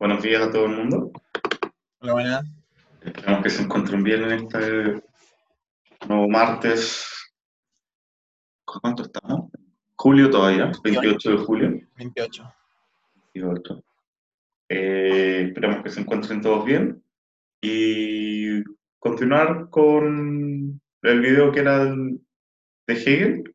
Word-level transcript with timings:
Buenos 0.00 0.22
días 0.22 0.40
a 0.42 0.50
todo 0.50 0.64
el 0.64 0.76
mundo. 0.78 1.12
Hola, 2.00 2.12
buenas. 2.14 2.44
Esperamos 3.02 3.42
que 3.42 3.50
se 3.50 3.62
encuentren 3.62 4.02
bien 4.02 4.22
en 4.24 4.30
este 4.32 5.02
nuevo 6.08 6.26
martes. 6.26 7.06
¿Cuánto 8.64 9.02
estamos? 9.02 9.50
Julio 9.96 10.30
todavía, 10.30 10.72
28 10.82 11.30
de 11.32 11.36
julio. 11.36 11.80
28. 11.96 12.54
28. 13.34 13.84
Eh, 14.70 15.44
esperamos 15.48 15.82
que 15.82 15.90
se 15.90 16.00
encuentren 16.00 16.40
todos 16.40 16.64
bien 16.64 17.04
y 17.60 18.62
continuar 18.98 19.68
con 19.68 20.80
el 21.02 21.20
video 21.20 21.52
que 21.52 21.60
era 21.60 21.84
de 21.84 22.18
Hegel 22.88 23.54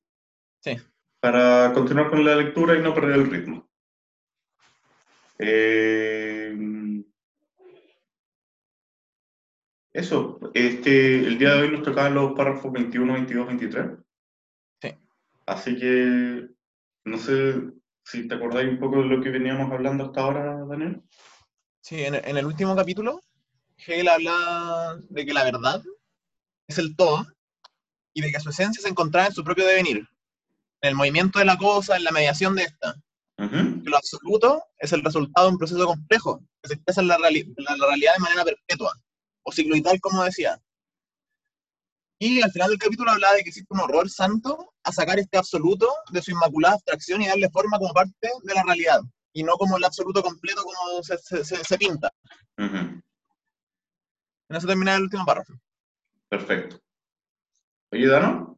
Sí. 0.60 0.78
para 1.20 1.74
continuar 1.74 2.12
con 2.12 2.24
la 2.24 2.36
lectura 2.36 2.76
y 2.76 2.84
no 2.84 2.94
perder 2.94 3.16
el 3.16 3.32
ritmo. 3.32 3.68
Eh, 5.40 6.56
eso, 9.94 10.40
este, 10.54 11.20
el 11.20 11.38
día 11.38 11.54
de 11.54 11.62
hoy 11.62 11.72
nos 11.72 11.84
tocaban 11.84 12.14
los 12.14 12.34
párrafos 12.34 12.72
21, 12.72 13.14
22, 13.14 13.48
23. 13.48 13.86
Sí. 14.82 14.90
Así 15.46 15.78
que 15.78 16.48
no 17.06 17.18
sé 17.18 17.56
si 18.04 18.28
te 18.28 18.36
acordáis 18.36 18.70
un 18.70 18.80
poco 18.80 19.02
de 19.02 19.08
lo 19.08 19.22
que 19.22 19.30
veníamos 19.30 19.72
hablando 19.72 20.06
hasta 20.06 20.22
ahora, 20.22 20.66
Daniel. 20.66 21.02
Sí, 21.82 22.04
en, 22.04 22.16
en 22.16 22.38
el 22.38 22.46
último 22.46 22.76
capítulo, 22.76 23.22
Hegel 23.78 24.08
habla 24.08 25.00
de 25.10 25.26
que 25.26 25.34
la 25.34 25.44
verdad 25.44 25.82
es 26.68 26.78
el 26.78 26.96
todo 26.96 27.26
y 28.14 28.22
de 28.22 28.32
que 28.32 28.40
su 28.40 28.50
esencia 28.50 28.82
se 28.82 28.90
encontraba 28.90 29.28
en 29.28 29.34
su 29.34 29.44
propio 29.44 29.66
devenir, 29.66 29.98
en 29.98 30.90
el 30.90 30.96
movimiento 30.96 31.40
de 31.40 31.46
la 31.46 31.58
cosa, 31.58 31.98
en 31.98 32.04
la 32.04 32.12
mediación 32.12 32.56
de 32.56 32.64
esta. 32.64 32.96
Ujú, 33.38 33.84
Que 33.84 33.90
lo 33.90 33.98
absoluto 33.98 34.64
es 34.78 34.94
el 34.94 35.04
resultado 35.04 35.48
de 35.48 35.52
un 35.54 35.58
proceso 35.58 35.86
complejo 35.86 36.40
que 36.62 36.70
se 36.70 36.74
expresa 36.76 37.02
en 37.02 37.08
la, 37.10 37.18
reali- 37.18 37.54
en 37.56 37.78
la 37.80 37.86
realidad 37.88 38.14
de 38.14 38.24
manera 38.24 38.44
perpetua, 38.46 38.94
o 39.44 39.52
cicloidal, 39.52 40.00
como 40.00 40.24
decía. 40.24 40.60
Y 42.18 42.42
al 42.42 42.52
final 42.52 42.70
del 42.70 42.80
capítulo 42.80 43.12
hablaba 43.12 43.34
de 43.36 43.44
que 43.44 43.50
existe 43.50 43.74
un 43.74 43.82
horror 43.82 44.10
santo 44.10 44.74
a 44.84 44.92
sacar 44.92 45.20
este 45.20 45.38
absoluto 45.38 45.88
de 46.12 46.22
su 46.22 46.32
inmaculada 46.32 46.76
abstracción 46.76 47.22
y 47.22 47.28
darle 47.28 47.50
forma 47.50 47.78
como 47.78 47.94
parte 47.94 48.30
de 48.44 48.54
la 48.54 48.64
realidad, 48.64 49.02
y 49.34 49.44
no 49.44 49.54
como 49.58 49.76
el 49.78 49.84
absoluto 49.84 50.24
completo 50.24 50.64
como 50.64 51.04
se, 51.04 51.18
se- 51.18 51.44
se- 51.44 51.64
se 51.64 51.78
pinta. 51.78 52.10
ujú, 52.58 53.02
En 54.50 54.56
eso 54.56 54.66
termina 54.68 54.96
el 54.96 55.04
último 55.04 55.26
párrafo. 55.26 55.54
Perfecto. 56.30 56.80
Oye, 57.92 58.08
Dano, 58.08 58.58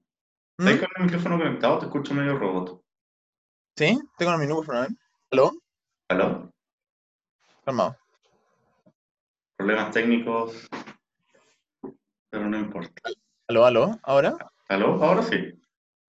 ¿Mm? 0.60 0.68
¿estás 0.68 0.88
con 0.88 0.90
el 0.98 1.04
micrófono 1.06 1.38
conectado? 1.38 1.80
Te 1.80 1.86
escucho 1.88 2.14
medio 2.14 2.38
robot. 2.38 2.82
¿Sí? 3.78 4.00
Tengo 4.18 4.34
un 4.34 4.40
micrófono, 4.40 4.86
¿eh? 4.86 4.88
¿Aló? 5.32 5.52
¿Aló? 6.10 6.52
Calmado. 7.64 7.96
Problemas 9.56 9.92
técnicos, 9.92 10.68
pero 12.32 12.50
no 12.50 12.58
importa. 12.58 13.12
¿Aló, 13.48 13.66
aló? 13.66 14.00
¿Ahora? 14.02 14.36
¿Aló? 14.70 15.04
Ahora 15.04 15.22
sí. 15.22 15.54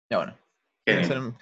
Ya 0.08 0.16
bueno. 0.16 0.38
Genial. 0.86 1.36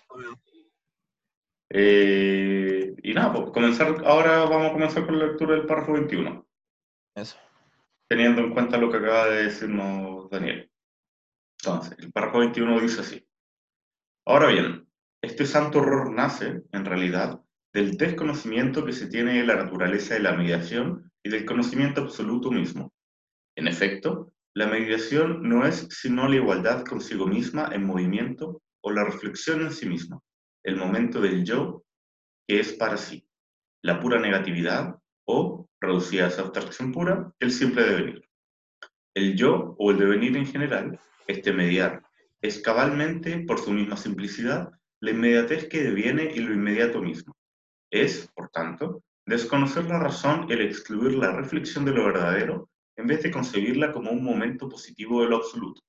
Eh, 1.71 2.97
y 3.01 3.15
nada, 3.15 3.33
pues 3.35 3.51
comenzar, 3.53 4.03
ahora 4.05 4.41
vamos 4.41 4.71
a 4.71 4.73
comenzar 4.73 5.07
con 5.07 5.21
la 5.21 5.27
lectura 5.27 5.55
del 5.55 5.67
párrafo 5.67 5.93
21, 5.93 6.45
Eso. 7.15 7.39
teniendo 8.09 8.41
en 8.41 8.55
cuenta 8.55 8.77
lo 8.77 8.91
que 8.91 8.97
acaba 8.97 9.27
de 9.27 9.45
decirnos 9.45 10.29
Daniel. 10.31 10.69
Entonces, 11.63 11.97
el 11.99 12.11
párrafo 12.11 12.39
21 12.39 12.81
dice 12.81 13.03
así. 13.03 13.29
Ahora 14.27 14.49
bien, 14.49 14.88
este 15.23 15.47
santo 15.47 15.81
horror 15.81 16.13
nace, 16.13 16.63
en 16.73 16.85
realidad, 16.85 17.41
del 17.73 17.97
desconocimiento 17.97 18.85
que 18.85 18.93
se 18.93 19.09
tiene 19.09 19.39
de 19.39 19.47
la 19.47 19.57
naturaleza 19.57 20.15
de 20.15 20.21
la 20.21 20.33
mediación 20.33 21.11
y 21.23 21.31
del 21.31 21.45
conocimiento 21.45 22.03
absoluto 22.03 22.51
mismo. 22.51 22.93
En 23.57 23.67
efecto, 23.67 24.33
la 24.55 24.67
mediación 24.67 25.43
no 25.43 25.67
es 25.67 25.89
sino 25.91 26.29
la 26.29 26.37
igualdad 26.37 26.85
consigo 26.85 27.27
misma 27.27 27.71
en 27.73 27.85
movimiento 27.85 28.63
o 28.81 28.93
la 28.93 29.05
reflexión 29.05 29.63
en 29.63 29.73
sí 29.73 29.87
misma, 29.87 30.21
el 30.65 30.77
momento 30.77 31.21
del 31.21 31.45
yo 31.45 31.85
que 32.47 32.61
es 32.61 32.73
para 32.73 32.97
sí, 32.97 33.29
la 33.83 34.01
pura 34.01 34.19
negatividad 34.19 34.97
o, 35.27 35.69
reducida 35.81 36.25
a 36.25 36.29
esa 36.29 36.43
abstracción 36.43 36.93
pura, 36.93 37.31
el 37.41 37.53
simple 37.53 37.83
devenir. 37.83 38.23
El 39.15 39.37
yo 39.37 39.75
o 39.79 39.91
el 39.91 39.99
devenir 39.99 40.37
en 40.37 40.47
general, 40.47 40.99
este 41.27 41.53
mediar, 41.53 42.03
es 42.41 42.61
cabalmente, 42.61 43.41
por 43.41 43.59
su 43.59 43.73
misma 43.73 43.97
simplicidad, 43.97 44.71
la 45.01 45.11
inmediatez 45.11 45.69
que 45.69 45.83
deviene 45.83 46.25
y 46.35 46.41
lo 46.41 46.53
inmediato 46.53 47.01
mismo. 47.01 47.35
Es, 47.91 48.29
por 48.35 48.51
tanto, 48.51 49.03
desconocer 49.27 49.85
la 49.85 49.99
razón 49.99 50.51
el 50.51 50.61
excluir 50.61 51.15
la 51.15 51.33
reflexión 51.33 51.85
de 51.85 51.93
lo 51.93 52.05
verdadero 52.07 52.69
en 52.97 53.07
vez 53.07 53.23
de 53.23 53.31
concebirla 53.31 53.93
como 53.93 54.11
un 54.11 54.25
momento 54.25 54.69
positivo 54.69 55.23
de 55.23 55.29
lo 55.29 55.37
absoluto. 55.37 55.81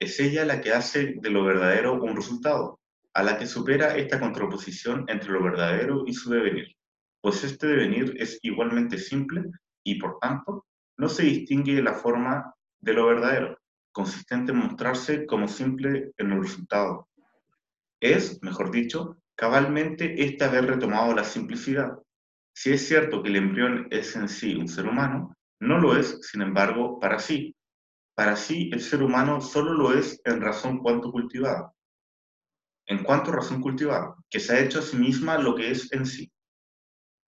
Es 0.00 0.18
ella 0.18 0.44
la 0.44 0.60
que 0.60 0.72
hace 0.72 1.14
de 1.20 1.30
lo 1.30 1.44
verdadero 1.44 2.02
un 2.02 2.16
resultado, 2.16 2.80
a 3.14 3.22
la 3.22 3.38
que 3.38 3.46
supera 3.46 3.96
esta 3.96 4.18
contraposición 4.18 5.04
entre 5.08 5.30
lo 5.30 5.42
verdadero 5.42 6.04
y 6.06 6.14
su 6.14 6.30
devenir, 6.30 6.74
pues 7.20 7.44
este 7.44 7.66
devenir 7.66 8.14
es 8.18 8.38
igualmente 8.42 8.98
simple 8.98 9.44
y, 9.84 9.98
por 10.00 10.18
tanto, 10.18 10.66
no 10.98 11.08
se 11.08 11.24
distingue 11.24 11.74
de 11.74 11.82
la 11.82 11.94
forma 11.94 12.54
de 12.80 12.94
lo 12.94 13.06
verdadero, 13.06 13.58
consistente 13.92 14.52
en 14.52 14.58
mostrarse 14.58 15.26
como 15.26 15.46
simple 15.46 16.12
en 16.16 16.32
el 16.32 16.42
resultado. 16.42 17.08
Es, 18.02 18.42
mejor 18.42 18.72
dicho, 18.72 19.22
cabalmente 19.36 20.24
este 20.24 20.44
haber 20.44 20.66
retomado 20.66 21.14
la 21.14 21.22
simplicidad. 21.22 21.96
Si 22.52 22.72
es 22.72 22.88
cierto 22.88 23.22
que 23.22 23.28
el 23.28 23.36
embrión 23.36 23.86
es 23.92 24.16
en 24.16 24.28
sí 24.28 24.56
un 24.56 24.66
ser 24.66 24.86
humano, 24.86 25.36
no 25.60 25.78
lo 25.78 25.96
es, 25.96 26.18
sin 26.22 26.42
embargo, 26.42 26.98
para 26.98 27.20
sí. 27.20 27.54
Para 28.16 28.34
sí, 28.34 28.70
el 28.72 28.80
ser 28.80 29.04
humano 29.04 29.40
solo 29.40 29.72
lo 29.72 29.96
es 29.96 30.20
en 30.24 30.40
razón 30.40 30.80
cuanto 30.80 31.12
cultivada. 31.12 31.72
En 32.88 33.04
cuanto 33.04 33.30
razón 33.30 33.60
cultivada, 33.60 34.16
que 34.28 34.40
se 34.40 34.52
ha 34.52 34.60
hecho 34.60 34.80
a 34.80 34.82
sí 34.82 34.96
misma 34.96 35.38
lo 35.38 35.54
que 35.54 35.70
es 35.70 35.92
en 35.92 36.04
sí. 36.04 36.28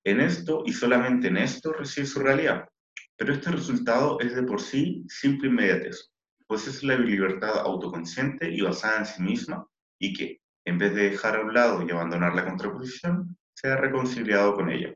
En 0.05 0.21
esto 0.21 0.65
y 0.67 0.73
solamente 0.73 1.29
en 1.29 1.37
esto 1.37 1.73
reside 1.73 2.06
su 2.06 2.19
realidad. 2.19 2.69
Pero 3.17 3.33
este 3.33 3.53
resultado 3.53 4.19
es 4.19 4.35
de 4.35 4.43
por 4.43 4.61
sí 4.61 5.05
simple 5.06 5.51
inmediatez, 5.51 6.11
pues 6.49 6.67
es 6.67 6.83
la 6.83 6.99
libertad 6.99 7.61
autoconsciente 7.61 8.51
y 8.51 8.61
basada 8.61 8.99
en 8.99 9.06
sí 9.06 9.23
misma 9.23 9.65
y 10.01 10.12
que, 10.12 10.41
en 10.65 10.79
vez 10.79 10.95
de 10.95 11.11
dejar 11.11 11.37
a 11.37 11.43
un 11.43 11.53
lado 11.53 11.83
y 11.83 11.91
abandonar 11.91 12.35
la 12.35 12.45
contraposición, 12.45 13.37
se 13.55 13.69
ha 13.69 13.77
reconciliado 13.77 14.55
con 14.55 14.71
ella. 14.71 14.95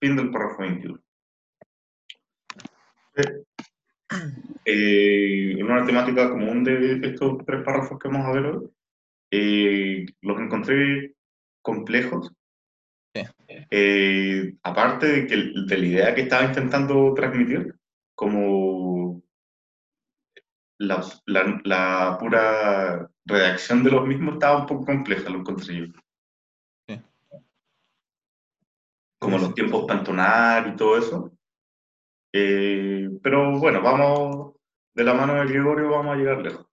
Fin 0.00 0.16
del 0.16 0.30
párrafo 0.30 0.62
21. 0.62 1.00
Eh, 4.64 5.52
en 5.58 5.64
una 5.64 5.84
temática 5.86 6.28
común 6.30 6.62
de 6.62 7.00
estos 7.02 7.44
tres 7.46 7.62
párrafos 7.62 7.98
que 7.98 8.08
vamos 8.08 8.26
a 8.26 8.32
ver 8.32 8.46
hoy, 8.46 8.70
eh, 9.30 10.06
los 10.20 10.38
encontré 10.38 11.14
complejos. 11.62 12.32
Sí. 13.14 13.22
Eh, 13.70 14.54
aparte 14.62 15.06
de, 15.06 15.26
que, 15.26 15.36
de 15.66 15.78
la 15.78 15.86
idea 15.86 16.14
que 16.14 16.22
estaba 16.22 16.44
intentando 16.44 17.12
transmitir, 17.14 17.74
como 18.14 18.59
la, 20.80 21.04
la- 21.26 21.60
la 21.64 22.16
pura 22.18 23.10
redacción 23.26 23.84
de 23.84 23.90
los 23.90 24.06
mismos 24.06 24.34
estaba 24.34 24.60
un 24.60 24.66
poco 24.66 24.86
compleja, 24.86 25.28
lo 25.28 25.40
encontré 25.40 25.76
yo. 25.76 25.84
Sí. 26.88 27.02
Como 29.18 29.38
Sí, 29.38 29.44
los 29.44 29.54
tiempos 29.54 29.84
pantonar 29.86 30.68
y 30.68 30.76
todo 30.76 30.96
eso. 30.96 31.32
Eh, 32.32 33.10
pero 33.22 33.58
bueno, 33.58 33.82
vamos 33.82 34.54
de 34.94 35.04
la 35.04 35.12
mano 35.14 35.34
de 35.34 35.46
Gregorio, 35.46 35.90
vamos 35.90 36.14
a 36.14 36.18
llegar 36.18 36.38
lejos. 36.40 36.66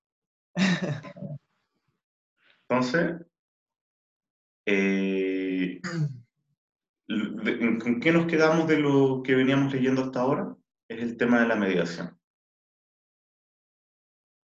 Entonces, 2.69 3.25
eh, 4.65 5.81
de- 7.07 7.51
¿en- 7.51 7.79
¿con 7.79 7.99
qué 7.99 8.11
nos 8.11 8.25
quedamos 8.27 8.67
de 8.67 8.79
lo 8.79 9.21
que 9.23 9.35
veníamos 9.35 9.73
leyendo 9.73 10.01
hasta 10.03 10.21
ahora? 10.21 10.55
Es 10.89 11.01
el 11.01 11.17
tema 11.17 11.41
de 11.41 11.47
la 11.47 11.55
mediación. 11.55 12.16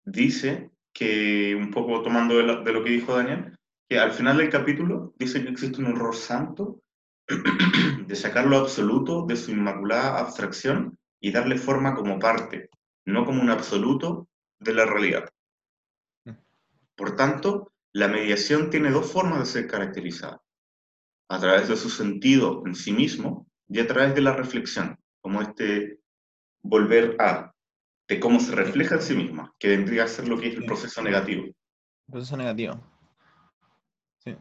Dice 0.07 0.71
que, 0.94 1.54
un 1.54 1.69
poco 1.69 2.01
tomando 2.01 2.38
de, 2.38 2.44
lo 2.44 2.81
que 2.81 2.92
dijo 2.92 3.18
Daniel, 3.18 3.57
que 3.89 4.00
al 4.00 4.13
final 4.13 4.38
del 4.38 4.50
capítulo 4.50 5.13
dice 5.19 5.44
que 5.44 5.50
existe 5.50 5.81
un 5.81 5.88
horror 5.88 6.15
santo 6.15 6.81
de 8.07 8.15
sacar 8.15 8.45
lo 8.48 8.56
absoluto 8.56 9.25
de 9.25 9.36
su 9.36 9.51
inmaculada 9.51 10.18
abstracción 10.18 10.98
y 11.19 11.33
darle 11.33 11.57
forma 11.57 11.94
como 11.94 12.19
parte, 12.19 12.69
no 13.06 13.25
como 13.25 13.42
un 13.42 13.50
absoluto 13.50 14.30
de 14.59 14.74
la 14.75 14.86
realidad. 14.86 15.27
Por 16.95 17.18
tanto, 17.18 17.74
la 17.92 18.07
mediación 18.07 18.69
tiene 18.69 18.92
dos 18.92 19.12
formas 19.12 19.39
de 19.39 19.45
ser 19.45 19.68
caracterizada. 19.68 20.42
A 21.27 21.38
través 21.38 21.68
de 21.68 21.75
su 21.75 21.89
sentido 21.89 22.63
en 22.65 22.75
sí 22.75 22.94
mismo 22.94 23.45
y 23.68 23.81
a 23.81 23.88
través 23.88 24.15
de 24.15 24.21
la 24.21 24.31
reflexión, 24.31 24.98
como 25.19 25.42
este 25.42 26.00
volver 26.62 27.18
a, 27.19 27.53
de 28.07 28.19
cómo 28.19 28.39
se 28.39 28.56
refleja 28.56 28.95
en 28.95 29.01
sí 29.01 29.15
misma, 29.15 29.54
que 29.59 29.69
vendría 29.69 30.06
a 30.06 30.07
ser 30.07 30.27
lo 30.27 30.39
que 30.39 30.50
es 30.50 30.56
el 30.56 30.65
proceso 30.65 31.01
negativo. 31.01 31.45
Proceso 32.09 32.38
negativo. 32.38 32.80
Sí. 34.24 34.36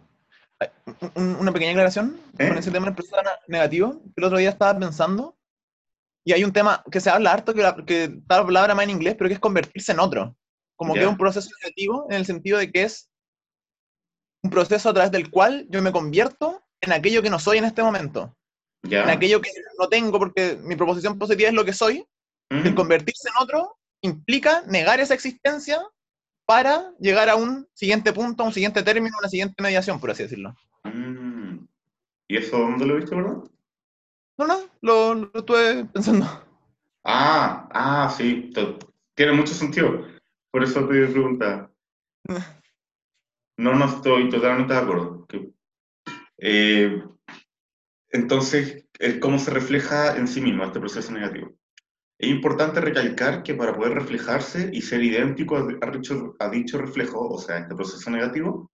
Una 1.17 1.53
pequeña 1.53 1.73
aclaración 1.73 2.21
¿Eh? 2.39 2.49
con 2.49 2.59
ese 2.59 2.71
tema 2.71 2.87
del 2.87 2.95
proceso 2.95 3.17
negativo. 3.49 4.03
El 4.15 4.25
otro 4.25 4.39
día 4.39 4.51
estaba 4.51 4.79
pensando, 4.79 5.37
y 6.25 6.33
hay 6.33 6.45
un 6.45 6.53
tema 6.53 6.83
que 6.91 7.01
se 7.01 7.11
habla 7.11 7.33
harto, 7.33 7.55
que, 7.55 7.63
la, 7.63 7.77
que 7.85 8.05
está 8.05 8.39
la 8.39 8.47
palabra 8.47 8.75
más 8.75 8.85
en 8.85 8.91
inglés, 8.91 9.15
pero 9.19 9.29
que 9.29 9.35
es 9.35 9.41
convertirse 9.41 9.93
en 9.93 10.01
otro. 10.01 10.37
Como 10.77 10.95
que 10.95 11.01
es 11.01 11.07
un 11.07 11.17
proceso 11.17 11.49
negativo 11.63 12.07
en 12.11 12.17
el 12.17 12.27
sentido 12.27 12.59
de 12.59 12.71
que 12.71 12.83
es 12.83 13.11
un 14.43 14.51
proceso 14.51 14.91
a 14.91 14.95
través 14.95 15.11
del 15.11 15.31
cual 15.31 15.67
yo 15.71 15.81
me 15.83 15.93
convierto 15.93 16.63
en 16.81 16.93
aquello 16.93 17.23
que 17.23 17.31
no 17.31 17.39
soy 17.39 17.59
en 17.59 17.65
este 17.65 17.83
momento. 17.83 18.37
En 18.83 19.09
aquello 19.09 19.41
que 19.41 19.51
no 19.79 19.89
tengo, 19.89 20.19
porque 20.19 20.59
mi 20.63 20.77
proposición 20.77 21.19
positiva 21.19 21.49
es 21.49 21.55
lo 21.55 21.65
que 21.65 21.73
soy. 21.73 22.07
El 22.51 22.75
convertirse 22.75 23.29
en 23.29 23.43
otro 23.43 23.77
implica 24.03 24.63
negar 24.67 25.01
esa 25.01 25.15
existencia 25.15 25.81
para 26.47 26.93
llegar 27.01 27.29
a 27.29 27.37
un 27.37 27.67
siguiente 27.75 28.13
punto, 28.13 28.43
a 28.43 28.47
un 28.47 28.53
siguiente 28.53 28.83
término, 28.83 29.17
a 29.17 29.21
una 29.21 29.29
siguiente 29.29 29.61
mediación, 29.63 29.99
por 29.99 30.11
así 30.11 30.23
decirlo. 30.23 30.55
Mm. 30.85 31.67
¿Y 32.29 32.37
eso 32.37 32.59
dónde 32.59 32.87
lo 32.87 32.97
viste, 32.97 33.15
verdad? 33.15 33.43
No, 34.39 34.47
no, 34.47 34.61
lo, 34.81 35.15
lo 35.15 35.31
estuve 35.35 35.85
pensando. 35.87 36.27
Ah, 37.05 37.69
ah, 37.73 38.15
sí, 38.17 38.53
tiene 39.15 39.33
mucho 39.33 39.55
sentido. 39.55 40.07
Por 40.51 40.65
eso 40.65 40.87
te 40.87 41.07
preguntaba. 41.07 41.71
No, 43.59 43.73
no 43.73 43.87
estoy 43.87 44.29
totalmente 44.29 44.75
de 44.75 44.79
acuerdo. 44.79 45.27
Eh, 46.37 47.03
entonces, 48.11 48.85
el 48.99 49.19
cómo 49.19 49.39
se 49.39 49.51
refleja 49.51 50.15
en 50.19 50.29
sí 50.29 50.43
mismo 50.43 50.63
este 50.63 50.79
proceso 50.79 51.11
negativo. 51.11 51.55
Es 52.19 52.31
importante 52.31 52.81
recalcar 52.81 53.43
que 53.43 53.55
para 53.55 53.75
poder 53.75 53.93
reflejarse 53.93 54.71
y 54.73 54.81
ser 54.81 55.03
idéntico 55.03 55.57
a, 55.57 55.91
dicho, 55.91 56.35
a 56.39 56.49
dicho 56.49 56.79
reflejo, 56.79 57.29
o 57.29 57.39
sea, 57.39 57.59
este 57.59 57.75
proceso 57.75 58.11
negativo, 58.11 58.71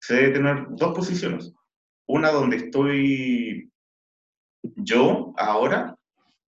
se 0.00 0.14
debe 0.14 0.34
tener 0.34 0.66
dos 0.70 0.94
posiciones. 0.94 1.52
Una 2.06 2.30
donde 2.30 2.56
estoy 2.56 3.72
yo 4.76 5.34
ahora 5.36 5.96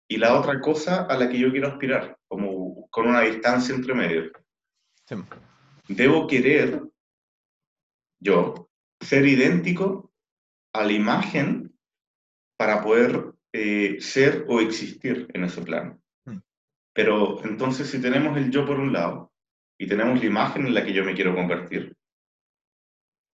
y 0.08 0.18
la 0.18 0.38
otra 0.38 0.60
cosa 0.60 1.04
a 1.04 1.18
la 1.18 1.30
que 1.30 1.40
yo 1.40 1.52
quiero 1.52 1.70
aspirar, 1.70 2.18
como 2.28 2.88
con 2.90 3.08
una 3.08 3.22
distancia 3.22 3.74
entre 3.74 3.94
medio. 3.94 4.32
Sí. 5.08 5.16
Debo 5.88 6.28
querer, 6.28 6.82
yo, 8.20 8.70
ser 9.00 9.26
idéntico 9.26 10.12
a 10.74 10.84
la 10.84 10.92
imagen 10.92 11.78
para 12.58 12.82
poder 12.82 13.34
eh, 13.54 13.98
ser 14.00 14.46
o 14.48 14.60
existir 14.60 15.28
en 15.34 15.44
ese 15.46 15.62
plano. 15.62 16.03
Pero 16.94 17.44
entonces 17.44 17.90
si 17.90 18.02
tenemos 18.02 18.38
el 18.38 18.52
yo 18.52 18.66
por 18.66 18.80
un 18.80 18.94
lado 18.94 19.32
y 19.78 19.88
tenemos 19.88 20.20
la 20.20 20.26
imagen 20.26 20.68
en 20.68 20.74
la 20.74 20.86
que 20.86 20.94
yo 20.94 21.04
me 21.04 21.16
quiero 21.16 21.36
convertir, 21.36 21.96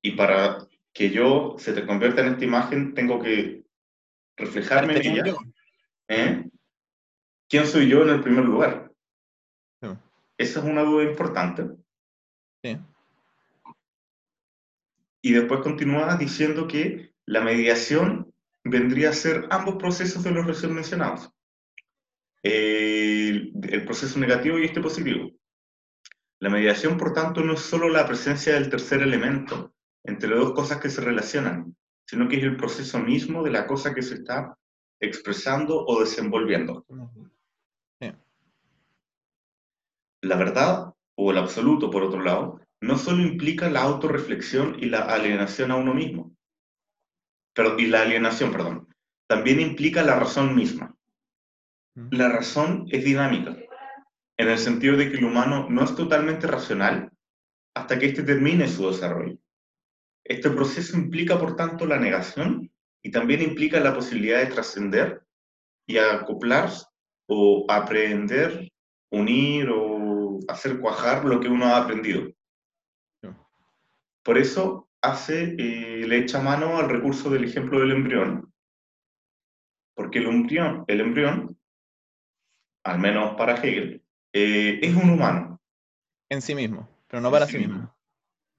y 0.01 0.11
para 0.11 0.65
que 0.93 1.09
yo 1.09 1.55
se 1.57 1.73
te 1.73 1.85
convierta 1.85 2.21
en 2.21 2.33
esta 2.33 2.45
imagen 2.45 2.93
tengo 2.93 3.21
que 3.21 3.65
reflejarme 4.37 4.97
en 4.97 5.05
ella. 5.05 5.35
¿eh? 6.07 6.49
¿Quién 7.49 7.67
soy 7.67 7.89
yo 7.89 8.03
en 8.03 8.09
el 8.09 8.21
primer 8.21 8.45
lugar? 8.45 8.91
Sí. 9.81 9.89
Esa 10.37 10.59
es 10.59 10.65
una 10.65 10.83
duda 10.83 11.03
importante. 11.03 11.67
Sí. 12.63 12.77
Y 15.21 15.33
después 15.33 15.59
continúa 15.61 16.15
diciendo 16.15 16.67
que 16.67 17.13
la 17.25 17.41
mediación 17.41 18.33
vendría 18.63 19.09
a 19.09 19.13
ser 19.13 19.47
ambos 19.49 19.75
procesos 19.75 20.23
de 20.23 20.31
los 20.31 20.45
recién 20.45 20.73
mencionados. 20.73 21.31
El, 22.43 23.51
el 23.63 23.85
proceso 23.85 24.19
negativo 24.19 24.57
y 24.57 24.65
este 24.65 24.81
positivo. 24.81 25.31
La 26.39 26.49
mediación, 26.49 26.97
por 26.97 27.13
tanto, 27.13 27.41
no 27.41 27.53
es 27.53 27.59
solo 27.59 27.89
la 27.89 28.05
presencia 28.05 28.53
del 28.53 28.69
tercer 28.69 29.01
elemento 29.01 29.73
entre 30.05 30.35
dos 30.35 30.53
cosas 30.53 30.79
que 30.79 30.89
se 30.89 31.01
relacionan, 31.01 31.75
sino 32.07 32.27
que 32.27 32.37
es 32.37 32.43
el 32.43 32.55
proceso 32.55 32.99
mismo 32.99 33.43
de 33.43 33.51
la 33.51 33.67
cosa 33.67 33.93
que 33.93 34.01
se 34.01 34.15
está 34.15 34.57
expresando 34.99 35.85
o 35.85 35.99
desenvolviendo. 35.99 36.85
La 40.21 40.35
verdad, 40.35 40.93
o 41.15 41.31
el 41.31 41.37
absoluto, 41.37 41.89
por 41.89 42.03
otro 42.03 42.21
lado, 42.21 42.59
no 42.81 42.97
solo 42.97 43.21
implica 43.21 43.69
la 43.69 43.83
autorreflexión 43.83 44.77
y 44.79 44.87
la 44.87 45.01
alienación 45.01 45.71
a 45.71 45.75
uno 45.75 45.93
mismo, 45.93 46.35
pero, 47.53 47.77
y 47.79 47.87
la 47.87 48.01
alienación, 48.01 48.51
perdón, 48.51 48.87
también 49.27 49.59
implica 49.59 50.03
la 50.03 50.19
razón 50.19 50.55
misma. 50.55 50.95
La 52.11 52.29
razón 52.29 52.85
es 52.89 53.03
dinámica, 53.03 53.55
en 54.37 54.49
el 54.49 54.57
sentido 54.57 54.95
de 54.95 55.11
que 55.11 55.17
el 55.17 55.25
humano 55.25 55.67
no 55.69 55.83
es 55.83 55.95
totalmente 55.95 56.47
racional 56.47 57.11
hasta 57.75 57.99
que 57.99 58.07
éste 58.07 58.23
termine 58.23 58.67
su 58.67 58.87
desarrollo. 58.87 59.37
Este 60.23 60.49
proceso 60.49 60.97
implica, 60.97 61.37
por 61.37 61.55
tanto, 61.55 61.85
la 61.85 61.99
negación 61.99 62.71
y 63.03 63.11
también 63.11 63.41
implica 63.41 63.79
la 63.79 63.93
posibilidad 63.93 64.39
de 64.39 64.47
trascender 64.47 65.23
y 65.87 65.97
acoplar 65.97 66.69
o 67.27 67.65
aprender, 67.69 68.71
unir 69.11 69.69
o 69.69 70.39
hacer 70.47 70.79
cuajar 70.79 71.25
lo 71.25 71.39
que 71.39 71.47
uno 71.47 71.65
ha 71.65 71.77
aprendido. 71.77 72.31
Por 74.23 74.37
eso 74.37 74.89
hace, 75.01 75.55
eh, 75.57 76.05
le 76.07 76.17
echa 76.17 76.41
mano 76.41 76.77
al 76.77 76.89
recurso 76.89 77.29
del 77.29 77.45
ejemplo 77.45 77.79
del 77.79 77.91
embrión, 77.91 78.53
porque 79.95 80.19
el 80.19 80.27
embrión, 80.27 80.85
el 80.87 81.01
embrión 81.01 81.58
al 82.83 82.99
menos 82.99 83.35
para 83.35 83.55
Hegel, 83.55 84.03
eh, 84.33 84.79
es 84.81 84.95
un 84.95 85.09
humano, 85.09 85.61
En 86.29 86.41
sí 86.41 86.53
mismo, 86.55 86.87
pero 87.07 87.21
no 87.21 87.31
para 87.31 87.45
sí 87.45 87.53
sí 87.53 87.57
mismo. 87.59 87.95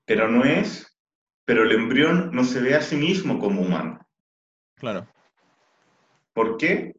pero 0.07 0.29
no 0.29 0.45
es, 0.45 0.99
pero 1.45 1.63
el 1.65 1.73
embrión 1.73 2.31
no 2.33 2.45
se 2.45 2.61
ve 2.61 2.75
a 2.75 2.83
sí 2.83 2.97
mismo 2.97 3.39
como 3.39 3.63
humano. 3.63 4.07
Claro. 4.77 5.07
¿Por 6.33 6.57
qué? 6.57 6.95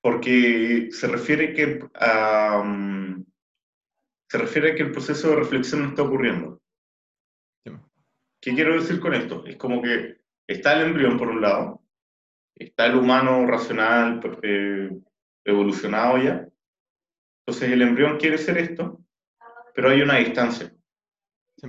Porque 0.00 0.88
se 0.92 1.06
refiere 1.08 1.52
que 1.54 1.80
mm, 2.64 3.22
se 4.30 4.38
refiere 4.38 4.72
a 4.72 4.74
que 4.74 4.82
el 4.82 4.92
proceso 4.92 5.30
de 5.30 5.36
reflexión 5.36 5.82
no 5.82 5.88
está 5.88 6.02
ocurriendo. 6.02 6.60
Sí. 7.64 7.72
¿Qué 8.40 8.54
quiero 8.54 8.74
decir 8.74 9.00
con 9.00 9.14
esto? 9.14 9.44
Es 9.46 9.56
como 9.56 9.82
que 9.82 10.20
está 10.46 10.74
el 10.74 10.88
embrión 10.88 11.18
por 11.18 11.28
un 11.28 11.40
lado, 11.40 11.82
está 12.54 12.86
el 12.86 12.96
humano 12.96 13.46
racional, 13.46 14.20
eh, 14.42 14.90
evolucionado 15.50 16.18
ya. 16.18 16.48
Entonces 17.46 17.72
el 17.72 17.82
embrión 17.82 18.18
quiere 18.18 18.38
ser 18.38 18.58
esto, 18.58 19.00
pero 19.74 19.90
hay 19.90 20.02
una 20.02 20.16
distancia. 20.16 20.72
Sí. 21.56 21.68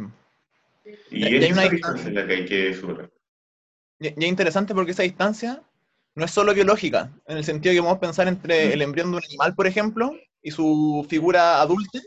Y 1.11 1.19
Y 1.19 1.23
hay 1.25 1.35
esa 1.37 1.53
una 1.53 1.69
distancia 1.69 2.07
es 2.07 2.13
la 2.13 2.27
que 2.27 2.33
hay 2.33 2.45
que 2.45 2.73
superar. 2.73 3.11
Y, 3.99 4.07
y 4.07 4.13
es 4.25 4.29
interesante 4.29 4.73
porque 4.73 4.91
esa 4.91 5.03
distancia 5.03 5.63
no 6.15 6.25
es 6.25 6.31
solo 6.31 6.53
biológica, 6.53 7.11
en 7.27 7.37
el 7.37 7.43
sentido 7.43 7.73
que 7.73 7.79
podemos 7.79 7.99
pensar 7.99 8.27
entre 8.27 8.73
el 8.73 8.81
embrión 8.81 9.11
de 9.11 9.17
un 9.17 9.23
animal, 9.23 9.55
por 9.55 9.67
ejemplo, 9.67 10.11
y 10.41 10.51
su 10.51 11.05
figura 11.09 11.61
adulta, 11.61 11.99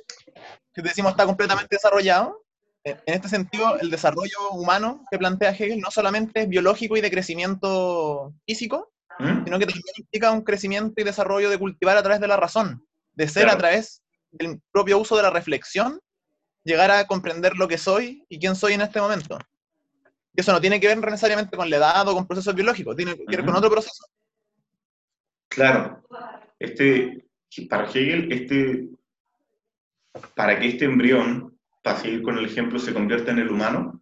que 0.75 0.83
decimos 0.83 1.13
está 1.13 1.25
completamente 1.25 1.77
desarrollado. 1.77 2.45
En 2.85 2.99
en 3.07 3.15
este 3.15 3.29
sentido, 3.29 3.79
el 3.79 3.91
desarrollo 3.91 4.51
humano 4.53 5.05
que 5.11 5.19
plantea 5.19 5.51
Hegel 5.51 5.81
no 5.81 5.91
solamente 5.91 6.43
es 6.43 6.49
biológico 6.49 6.97
y 6.97 7.01
de 7.01 7.11
crecimiento 7.11 8.35
físico, 8.45 8.92
¿Mm? 9.23 9.45
sino 9.45 9.59
que 9.59 9.67
también 9.67 9.95
implica 9.97 10.33
un 10.33 10.43
crecimiento 10.43 11.01
y 11.01 11.05
desarrollo 11.05 11.49
de 11.49 11.59
cultivar 11.59 11.97
a 11.97 12.03
través 12.03 12.21
de 12.21 12.29
la 12.29 12.37
razón, 12.37 12.85
de 13.15 13.29
ser 13.29 13.45
Claro. 13.45 13.57
a 13.57 13.61
través 13.61 14.03
del 14.33 14.61
propio 14.73 14.99
uso 14.99 15.17
de 15.17 15.23
la 15.23 15.31
reflexión, 15.31 16.01
llegar 16.65 16.91
a 16.91 17.07
comprender 17.07 17.57
lo 17.57 17.69
que 17.69 17.79
soy 17.79 18.25
y 18.29 18.39
quién 18.39 18.57
soy 18.57 18.73
en 18.75 18.81
este 18.81 19.01
momento. 19.01 19.39
Y 20.35 20.41
eso 20.41 20.53
no 20.53 20.61
tiene 20.61 20.81
que 20.81 20.89
ver 20.89 20.99
necesariamente 20.99 21.57
con 21.57 21.69
la 21.69 21.77
edad 21.77 22.09
o 22.09 22.15
con 22.15 22.27
procesos 22.27 22.55
biológicos, 22.55 22.97
tiene 22.97 23.17
que 23.17 23.37
ver 23.37 23.45
con 23.45 23.55
otro 23.55 23.71
proceso. 23.71 24.07
Claro, 25.49 26.03
este, 26.59 27.27
para 27.69 27.85
Hegel, 27.91 28.33
este, 28.33 28.89
para 30.35 30.59
que 30.59 30.69
este 30.69 30.87
embrión, 30.87 31.59
para 31.83 31.99
seguir 31.99 32.23
con 32.23 32.39
el 32.39 32.47
ejemplo, 32.47 32.79
se 32.79 32.95
convierta 32.95 33.33
en 33.33 33.41
el 33.41 33.51
humano, 33.51 34.01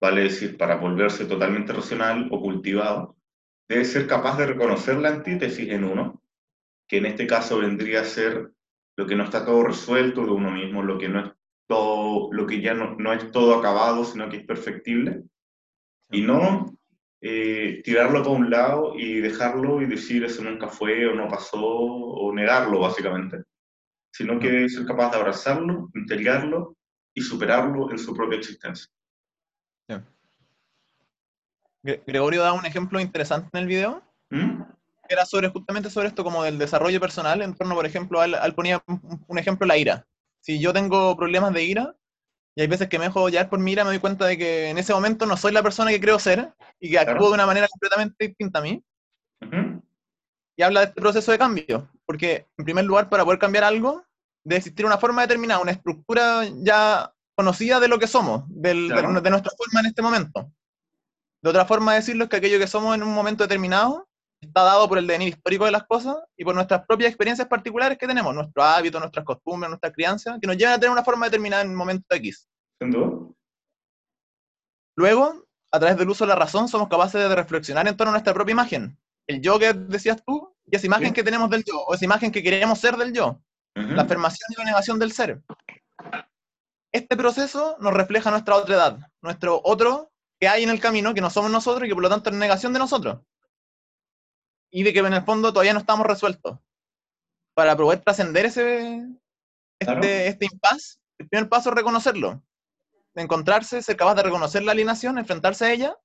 vale 0.00 0.22
decir, 0.22 0.56
para 0.56 0.76
volverse 0.76 1.24
totalmente 1.26 1.72
racional 1.72 2.28
o 2.32 2.40
cultivado, 2.40 3.15
debe 3.68 3.84
ser 3.84 4.06
capaz 4.06 4.38
de 4.38 4.46
reconocer 4.46 4.96
la 4.96 5.10
antítesis 5.10 5.68
en 5.70 5.84
uno, 5.84 6.22
que 6.88 6.98
en 6.98 7.06
este 7.06 7.26
caso 7.26 7.58
vendría 7.58 8.02
a 8.02 8.04
ser 8.04 8.52
lo 8.96 9.06
que 9.06 9.16
no 9.16 9.24
está 9.24 9.44
todo 9.44 9.64
resuelto 9.64 10.24
de 10.24 10.30
uno 10.32 10.50
mismo, 10.50 10.82
lo 10.82 10.98
que 10.98 11.08
no 11.08 11.20
es 11.24 11.32
todo, 11.68 12.32
lo 12.32 12.46
que 12.46 12.60
ya 12.60 12.74
no, 12.74 12.96
no 12.96 13.12
es 13.12 13.30
todo 13.32 13.56
acabado, 13.56 14.04
sino 14.04 14.28
que 14.28 14.38
es 14.38 14.44
perfectible, 14.46 15.24
y 16.10 16.22
no 16.22 16.76
eh, 17.20 17.80
tirarlo 17.84 18.22
para 18.22 18.36
un 18.36 18.50
lado 18.50 18.94
y 18.96 19.20
dejarlo 19.20 19.82
y 19.82 19.86
decir 19.86 20.24
eso 20.24 20.42
nunca 20.44 20.68
fue 20.68 21.06
o 21.06 21.14
no 21.14 21.28
pasó 21.28 21.60
o 21.60 22.32
negarlo 22.32 22.80
básicamente, 22.80 23.42
sino 24.12 24.38
que 24.40 24.50
debe 24.50 24.68
ser 24.68 24.86
capaz 24.86 25.10
de 25.12 25.18
abrazarlo, 25.18 25.90
integrarlo 25.94 26.76
y 27.14 27.22
superarlo 27.22 27.90
en 27.90 27.98
su 27.98 28.14
propia 28.14 28.38
existencia. 28.38 28.88
Gre- 29.88 30.15
Gregorio 32.06 32.42
da 32.42 32.52
un 32.52 32.66
ejemplo 32.66 33.00
interesante 33.00 33.48
en 33.52 33.60
el 33.60 33.66
video, 33.66 34.02
¿Mm? 34.30 34.62
que 35.08 35.14
era 35.14 35.24
sobre, 35.24 35.48
justamente 35.48 35.90
sobre 35.90 36.08
esto 36.08 36.24
como 36.24 36.42
del 36.42 36.58
desarrollo 36.58 37.00
personal, 37.00 37.42
en 37.42 37.54
torno, 37.54 37.74
por 37.74 37.86
ejemplo, 37.86 38.20
a 38.20 38.24
él, 38.24 38.34
a 38.34 38.44
él 38.44 38.54
ponía 38.54 38.82
un- 38.86 39.38
ejemplo, 39.38 39.66
la 39.66 39.76
ira. 39.76 40.06
Si 40.40 40.60
yo 40.60 40.72
tengo 40.72 41.16
problemas 41.16 41.52
de 41.52 41.64
ira, 41.64 41.94
Y 42.58 42.62
hay 42.62 42.68
veces 42.68 42.88
que 42.88 42.98
me 42.98 43.04
dejo 43.04 43.28
llevar 43.28 43.50
por 43.50 43.58
mira, 43.58 43.84
me 43.84 43.90
doy 43.90 43.98
cuenta 43.98 44.24
de 44.24 44.38
que 44.38 44.70
en 44.70 44.78
ese 44.78 44.94
momento 44.94 45.26
no 45.26 45.36
soy 45.36 45.52
la 45.52 45.62
persona 45.62 45.90
que 45.90 46.00
creo 46.00 46.18
ser 46.18 46.54
y 46.80 46.90
que 46.90 46.98
actúo 46.98 47.28
de 47.28 47.34
una 47.34 47.44
manera 47.46 47.68
completamente 47.68 48.28
distinta 48.28 48.60
a 48.60 48.62
mí. 48.62 48.82
Y 50.56 50.62
habla 50.62 50.80
de 50.80 50.86
este 50.86 51.00
proceso 51.00 51.32
de 51.32 51.38
cambio. 51.38 51.90
Porque, 52.06 52.46
en 52.56 52.64
primer 52.64 52.86
lugar, 52.86 53.10
para 53.10 53.24
poder 53.24 53.38
cambiar 53.38 53.64
algo, 53.64 54.02
debe 54.42 54.56
existir 54.58 54.86
una 54.86 54.96
forma 54.96 55.20
determinada, 55.22 55.60
una 55.60 55.72
estructura 55.72 56.44
ya 56.62 57.12
conocida 57.34 57.78
de 57.78 57.88
lo 57.88 57.98
que 57.98 58.06
somos, 58.06 58.44
de, 58.48 58.74
nuestra 58.74 59.52
forma 59.54 59.80
en 59.80 59.86
este 59.86 60.00
momento. 60.00 60.50
De 61.46 61.50
otra 61.50 61.64
forma 61.64 61.92
de 61.92 62.00
decirlo 62.00 62.24
es 62.24 62.30
que 62.30 62.38
aquello 62.38 62.58
que 62.58 62.66
somos 62.66 62.92
en 62.96 63.04
un 63.04 63.14
momento 63.14 63.44
determinado 63.44 64.08
está 64.40 64.64
dado 64.64 64.88
por 64.88 64.98
el 64.98 65.06
devenir 65.06 65.28
histórico 65.28 65.64
de 65.64 65.70
las 65.70 65.84
cosas 65.84 66.16
y 66.36 66.44
por 66.44 66.56
nuestras 66.56 66.84
propias 66.84 67.08
experiencias 67.08 67.46
particulares 67.46 67.96
que 67.98 68.08
tenemos, 68.08 68.34
nuestros 68.34 68.66
hábitos, 68.66 69.00
nuestras 69.00 69.24
costumbres, 69.24 69.70
nuestra 69.70 69.92
crianza, 69.92 70.38
que 70.40 70.46
nos 70.48 70.56
llevan 70.56 70.74
a 70.74 70.80
tener 70.80 70.90
una 70.90 71.04
forma 71.04 71.26
determinada 71.26 71.62
en 71.62 71.70
un 71.70 71.76
momento 71.76 72.04
X. 72.16 72.48
Luego, 74.96 75.46
a 75.70 75.78
través 75.78 75.96
del 75.96 76.10
uso 76.10 76.24
de 76.24 76.30
la 76.30 76.34
razón, 76.34 76.66
somos 76.66 76.88
capaces 76.88 77.28
de 77.28 77.32
reflexionar 77.32 77.86
en 77.86 77.96
torno 77.96 78.10
a 78.10 78.14
nuestra 78.14 78.34
propia 78.34 78.50
imagen. 78.50 78.98
El 79.28 79.40
yo 79.40 79.56
que 79.56 79.72
decías 79.72 80.24
tú, 80.26 80.52
y 80.68 80.74
esa 80.74 80.86
imagen 80.86 81.14
que 81.14 81.22
tenemos 81.22 81.48
del 81.48 81.62
yo, 81.62 81.80
o 81.86 81.94
esa 81.94 82.04
imagen 82.04 82.32
que 82.32 82.42
queremos 82.42 82.80
ser 82.80 82.96
del 82.96 83.12
yo. 83.12 83.40
La 83.76 84.02
afirmación 84.02 84.48
y 84.50 84.58
la 84.58 84.64
negación 84.64 84.98
del 84.98 85.12
ser. 85.12 85.40
Este 86.92 87.16
proceso 87.16 87.76
nos 87.78 87.94
refleja 87.94 88.32
nuestra 88.32 88.56
otra 88.56 88.74
edad, 88.74 88.98
nuestro 89.22 89.60
otro 89.62 90.10
que 90.38 90.48
hay 90.48 90.62
en 90.64 90.70
el 90.70 90.80
camino, 90.80 91.14
que 91.14 91.20
no 91.20 91.30
somos 91.30 91.50
nosotros 91.50 91.86
y 91.86 91.88
que 91.88 91.94
por 91.94 92.02
lo 92.02 92.08
tanto 92.08 92.30
es 92.30 92.36
negación 92.36 92.72
de 92.72 92.78
nosotros. 92.78 93.20
Y 94.70 94.82
de 94.82 94.92
que 94.92 94.98
en 94.98 95.12
el 95.12 95.24
fondo 95.24 95.52
todavía 95.52 95.72
no 95.72 95.80
estamos 95.80 96.06
resueltos. 96.06 96.58
Para 97.54 97.76
poder 97.76 98.00
trascender 98.00 98.46
ese 98.46 99.06
este, 99.78 100.28
este 100.28 100.46
impasse, 100.46 100.98
el 101.18 101.28
primer 101.28 101.48
paso 101.48 101.70
es 101.70 101.76
reconocerlo. 101.76 102.42
Encontrarse, 103.14 103.82
ser 103.82 103.96
capaz 103.96 104.14
de 104.14 104.24
reconocer 104.24 104.62
la 104.62 104.72
alineación, 104.72 105.18
enfrentarse 105.18 105.64
a 105.64 105.72
ella, 105.72 105.96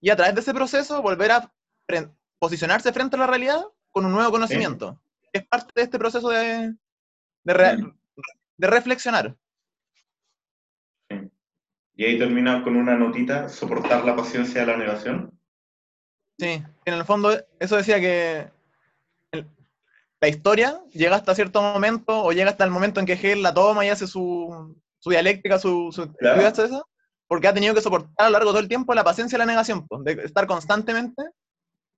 y 0.00 0.10
a 0.10 0.16
través 0.16 0.34
de 0.34 0.40
ese 0.40 0.52
proceso 0.52 1.00
volver 1.00 1.30
a 1.30 1.52
posicionarse 2.40 2.92
frente 2.92 3.16
a 3.16 3.20
la 3.20 3.26
realidad 3.26 3.64
con 3.92 4.04
un 4.04 4.12
nuevo 4.12 4.32
conocimiento. 4.32 5.00
Es 5.32 5.46
parte 5.46 5.70
de 5.76 5.82
este 5.82 5.98
proceso 5.98 6.28
de, 6.28 6.74
de, 7.44 7.92
de 8.56 8.66
reflexionar. 8.66 9.36
Y 11.94 12.04
ahí 12.04 12.18
termina 12.18 12.62
con 12.62 12.76
una 12.76 12.96
notita, 12.96 13.48
soportar 13.48 14.04
la 14.04 14.16
paciencia 14.16 14.60
de 14.62 14.66
la 14.66 14.76
negación. 14.76 15.30
Sí, 16.38 16.62
en 16.84 16.94
el 16.94 17.04
fondo 17.04 17.36
eso 17.60 17.76
decía 17.76 18.00
que 18.00 18.50
la 20.20 20.28
historia 20.28 20.80
llega 20.92 21.16
hasta 21.16 21.34
cierto 21.34 21.60
momento 21.60 22.24
o 22.24 22.32
llega 22.32 22.50
hasta 22.50 22.64
el 22.64 22.70
momento 22.70 23.00
en 23.00 23.06
que 23.06 23.14
Hegel 23.14 23.42
la 23.42 23.52
toma 23.52 23.84
y 23.84 23.88
hace 23.88 24.06
su, 24.06 24.80
su 24.98 25.10
dialéctica, 25.10 25.58
su, 25.58 25.90
su 25.92 26.02
eso, 26.20 26.88
porque 27.26 27.48
ha 27.48 27.54
tenido 27.54 27.74
que 27.74 27.80
soportar 27.80 28.12
a 28.18 28.24
lo 28.26 28.32
largo 28.32 28.50
de 28.50 28.52
todo 28.52 28.62
el 28.62 28.68
tiempo 28.68 28.94
la 28.94 29.04
paciencia 29.04 29.36
y 29.36 29.38
la 29.40 29.46
negación, 29.46 29.86
de 30.04 30.12
estar 30.24 30.46
constantemente 30.46 31.22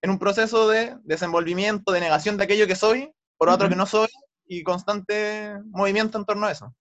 en 0.02 0.10
un 0.10 0.18
proceso 0.18 0.68
de 0.68 0.96
desenvolvimiento, 1.04 1.92
de 1.92 2.00
negación 2.00 2.36
de 2.36 2.44
aquello 2.44 2.66
que 2.66 2.76
soy 2.76 3.12
por 3.36 3.48
otro 3.48 3.68
que 3.68 3.76
no 3.76 3.86
soy 3.86 4.08
y 4.46 4.62
constante 4.62 5.54
movimiento 5.66 6.18
en 6.18 6.24
torno 6.24 6.46
a 6.46 6.52
eso. 6.52 6.74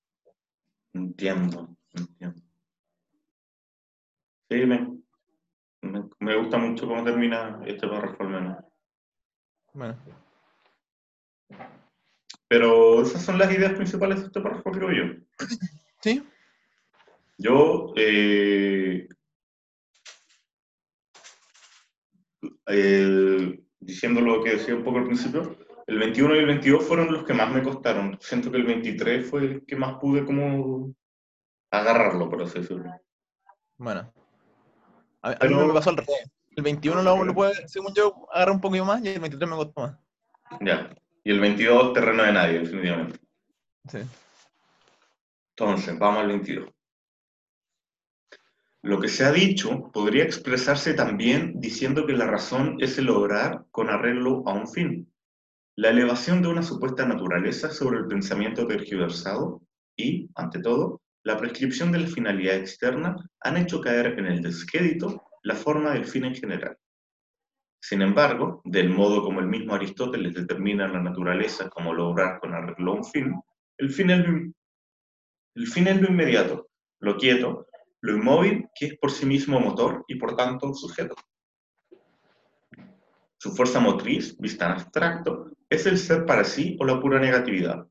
Entiendo, 0.93 1.75
entiendo. 1.93 2.41
Sí, 4.53 4.67
me, 4.67 4.87
me, 6.19 6.35
gusta 6.35 6.59
mucho 6.59 6.87
cómo 6.87 7.03
termina 7.03 7.59
este 7.65 7.87
párrafo 7.87 8.21
al 8.21 8.29
menos. 8.29 8.63
Bueno. 9.73 9.97
Pero 12.47 13.01
esas 13.01 13.23
son 13.23 13.39
las 13.39 13.51
ideas 13.51 13.73
principales 13.73 14.19
de 14.19 14.27
este 14.27 14.41
párrafo, 14.41 14.69
creo 14.69 14.91
yo. 14.91 15.45
Sí. 16.01 16.23
Yo, 17.39 17.93
eh, 17.95 19.07
diciendo 23.79 24.21
lo 24.21 24.43
que 24.43 24.51
decía 24.51 24.75
un 24.75 24.83
poco 24.83 24.99
al 24.99 25.05
principio, 25.05 25.57
el 25.87 25.97
21 25.97 26.35
y 26.35 26.39
el 26.39 26.45
22 26.45 26.85
fueron 26.85 27.11
los 27.11 27.23
que 27.23 27.33
más 27.33 27.51
me 27.51 27.63
costaron. 27.63 28.19
Siento 28.21 28.51
que 28.51 28.57
el 28.57 28.67
23 28.67 29.27
fue 29.27 29.41
el 29.41 29.65
que 29.65 29.75
más 29.75 29.95
pude 29.95 30.23
como 30.23 30.93
agarrarlo, 31.71 32.29
por 32.29 32.43
así 32.43 32.59
decirlo. 32.59 32.91
Bueno. 33.79 34.13
A, 35.23 35.47
mí 35.47 35.55
me 35.55 35.73
pasó 35.73 35.89
al 35.89 35.97
revés. 35.97 36.29
El 36.55 36.63
21 36.63 37.01
lo, 37.01 37.23
lo 37.23 37.33
puede, 37.33 37.67
según 37.67 37.93
yo, 37.95 38.27
agarrar 38.31 38.55
un 38.55 38.61
poquito 38.61 38.85
más 38.85 39.03
y 39.03 39.07
el 39.07 39.19
23 39.19 39.49
me 39.49 39.55
costó 39.55 39.81
más. 39.81 39.97
Ya. 40.61 40.93
Y 41.23 41.31
el 41.31 41.39
22, 41.39 41.93
terreno 41.93 42.23
de 42.23 42.33
nadie, 42.33 42.59
definitivamente. 42.59 43.19
Sí. 43.89 43.99
Entonces, 45.55 45.97
vamos 45.97 46.21
al 46.21 46.27
22. 46.27 46.69
Lo 48.81 48.99
que 48.99 49.07
se 49.07 49.23
ha 49.23 49.31
dicho 49.31 49.91
podría 49.93 50.25
expresarse 50.25 50.93
también 50.93 51.53
diciendo 51.55 52.05
que 52.05 52.13
la 52.13 52.27
razón 52.27 52.75
es 52.81 52.97
el 52.97 53.09
obrar 53.09 53.63
con 53.71 53.89
arreglo 53.89 54.43
a 54.45 54.53
un 54.53 54.67
fin. 54.67 55.09
La 55.77 55.89
elevación 55.89 56.41
de 56.41 56.49
una 56.49 56.63
supuesta 56.63 57.05
naturaleza 57.05 57.71
sobre 57.71 57.99
el 57.99 58.07
pensamiento 58.07 58.67
tergiversado 58.67 59.61
y, 59.95 60.29
ante 60.35 60.59
todo, 60.59 61.01
la 61.23 61.37
prescripción 61.37 61.91
de 61.91 61.99
la 61.99 62.07
finalidad 62.07 62.55
externa 62.55 63.15
han 63.39 63.57
hecho 63.57 63.79
caer 63.79 64.19
en 64.19 64.25
el 64.25 64.41
descrédito 64.41 65.23
la 65.43 65.55
forma 65.55 65.91
del 65.93 66.05
fin 66.05 66.25
en 66.25 66.35
general. 66.35 66.77
Sin 67.81 68.01
embargo, 68.01 68.61
del 68.65 68.89
modo 68.89 69.23
como 69.23 69.39
el 69.39 69.47
mismo 69.47 69.73
Aristóteles 69.73 70.33
determina 70.33 70.87
la 70.87 71.01
naturaleza 71.01 71.69
como 71.69 71.93
lograr 71.93 72.39
con 72.39 72.53
arreglo 72.53 72.91
a 72.91 72.95
un 72.95 73.05
fin, 73.05 73.33
el 73.77 73.89
fin, 73.89 74.09
es 74.11 74.25
el 75.55 75.67
fin 75.67 75.87
es 75.87 76.01
lo 76.01 76.09
inmediato, 76.09 76.69
lo 76.99 77.17
quieto, 77.17 77.67
lo 78.01 78.15
inmóvil, 78.15 78.67
que 78.75 78.87
es 78.87 78.97
por 78.97 79.11
sí 79.11 79.25
mismo 79.25 79.59
motor 79.59 80.03
y 80.07 80.15
por 80.15 80.35
tanto 80.35 80.73
sujeto. 80.73 81.15
Su 83.37 83.51
fuerza 83.51 83.79
motriz, 83.79 84.37
vista 84.37 84.65
en 84.65 84.71
abstracto, 84.73 85.51
es 85.69 85.85
el 85.85 85.97
ser 85.97 86.25
para 86.25 86.43
sí 86.43 86.77
o 86.79 86.85
la 86.85 86.99
pura 86.99 87.19
negatividad, 87.19 87.85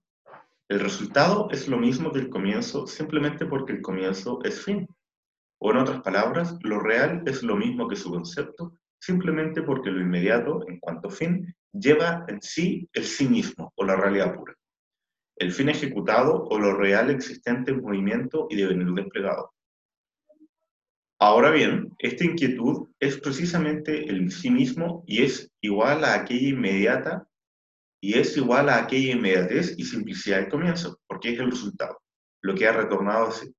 el 0.73 0.81
resultado 0.81 1.51
es 1.51 1.69
lo 1.69 1.77
mismo 1.77 2.11
que 2.11 2.21
el 2.21 2.31
comienzo 2.31 2.87
simplemente 2.87 3.45
porque 3.45 3.75
el 3.75 3.83
comienzo 3.83 4.39
es 4.43 4.65
fin. 4.65 4.89
O 5.59 5.71
en 5.71 5.77
otras 5.77 6.01
palabras, 6.01 6.57
lo 6.63 6.81
real 6.81 7.23
es 7.27 7.43
lo 7.43 7.57
mismo 7.57 7.87
que 7.89 7.95
su 7.95 8.11
concepto 8.11 8.79
simplemente 8.99 9.61
porque 9.61 9.91
lo 9.91 10.01
inmediato, 10.01 10.67
en 10.67 10.81
cuanto 10.81 11.11
fin, 11.11 11.55
lleva 11.73 12.25
en 12.27 12.41
sí 12.41 12.89
el 12.95 13.05
sí 13.05 13.29
mismo 13.29 13.71
o 13.77 13.85
la 13.85 13.97
realidad 13.97 14.35
pura. 14.35 14.57
El 15.37 15.53
fin 15.53 15.69
ejecutado 15.69 16.45
o 16.45 16.59
lo 16.59 16.75
real 16.75 17.11
existente 17.11 17.73
en 17.73 17.83
movimiento 17.83 18.47
y 18.49 18.57
devenir 18.57 18.95
desplegado. 18.95 19.53
Ahora 21.19 21.51
bien, 21.51 21.95
esta 21.99 22.25
inquietud 22.25 22.89
es 22.99 23.21
precisamente 23.21 24.09
el 24.09 24.33
sí 24.33 24.51
mismo 24.51 25.05
y 25.07 25.23
es 25.23 25.51
igual 25.61 26.03
a 26.05 26.15
aquella 26.15 26.49
inmediata 26.49 27.29
y 28.05 28.19
es 28.19 28.37
igual 28.37 28.69
a 28.69 28.79
aquella 28.79 29.13
inmediatez 29.13 29.79
y 29.79 29.85
simplicidad 29.85 30.41
del 30.41 30.49
comienzo, 30.49 30.99
porque 31.07 31.33
es 31.33 31.39
el 31.39 31.53
resultado, 31.53 32.03
lo 32.43 32.53
que 32.53 32.67
ha 32.67 32.73
retornado 32.73 33.29
así. 33.29 33.55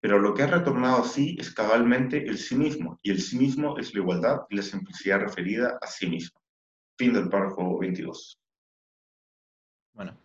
Pero 0.00 0.18
lo 0.18 0.34
que 0.34 0.42
ha 0.42 0.48
retornado 0.48 1.02
así 1.02 1.36
es 1.38 1.54
cabalmente 1.54 2.26
el 2.26 2.38
sí 2.38 2.56
mismo, 2.56 2.98
y 3.04 3.12
el 3.12 3.22
sí 3.22 3.38
mismo 3.38 3.78
es 3.78 3.94
la 3.94 4.00
igualdad 4.00 4.40
y 4.50 4.56
la 4.56 4.62
simplicidad 4.62 5.20
referida 5.20 5.78
a 5.80 5.86
sí 5.86 6.08
mismo. 6.08 6.40
Fin 6.98 7.12
del 7.12 7.28
párrafo 7.28 7.78
22. 7.78 8.36
Bueno. 9.94 10.18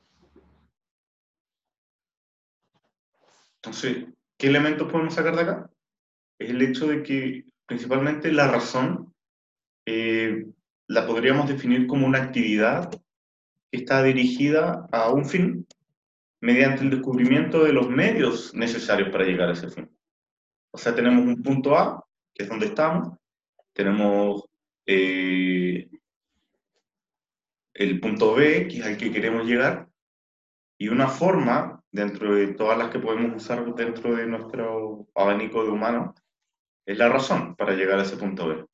Entonces, 3.58 4.08
¿qué 4.36 4.48
elementos 4.48 4.92
podemos 4.92 5.14
sacar 5.14 5.36
de 5.36 5.42
acá? 5.44 5.70
Es 6.40 6.50
el 6.50 6.62
hecho 6.64 6.88
de 6.88 7.04
que 7.04 7.46
principalmente 7.68 8.32
la 8.32 8.48
razón 8.48 9.14
eh, 9.86 10.48
la 10.88 11.06
podríamos 11.06 11.48
definir 11.48 11.86
como 11.86 12.08
una 12.08 12.24
actividad 12.24 12.90
está 13.72 14.04
dirigida 14.04 14.88
a 14.92 15.12
un 15.12 15.26
fin 15.26 15.68
mediante 16.42 16.84
el 16.84 16.90
descubrimiento 16.90 17.64
de 17.64 17.74
los 17.74 17.90
medios 17.90 18.54
necesarios 18.54 19.10
para 19.10 19.26
llegar 19.26 19.50
a 19.50 19.54
ese 19.54 19.70
fin. 19.70 19.90
O 20.72 20.78
sea, 20.78 20.96
tenemos 20.96 21.26
un 21.26 21.42
punto 21.42 21.78
A, 21.78 22.04
que 22.34 22.44
es 22.44 22.50
donde 22.50 22.68
estamos, 22.68 23.18
tenemos 23.74 24.46
eh, 24.86 25.90
el 27.74 28.00
punto 28.00 28.36
B, 28.36 28.68
que 28.68 28.80
es 28.80 28.86
al 28.86 28.98
que 28.98 29.12
queremos 29.12 29.46
llegar, 29.46 29.88
y 30.78 30.88
una 30.88 31.08
forma, 31.08 31.84
dentro 31.92 32.36
de 32.36 32.54
todas 32.54 32.78
las 32.78 32.90
que 32.90 33.00
podemos 33.00 33.36
usar 33.36 33.74
dentro 33.76 34.16
de 34.16 34.26
nuestro 34.26 35.08
abanico 35.14 35.64
de 35.64 35.70
humanos, 35.70 36.16
es 36.86 36.98
la 36.98 37.10
razón 37.10 37.56
para 37.56 37.74
llegar 37.74 38.00
a 38.00 38.04
ese 38.04 38.18
punto 38.18 38.48
B. 38.48 38.66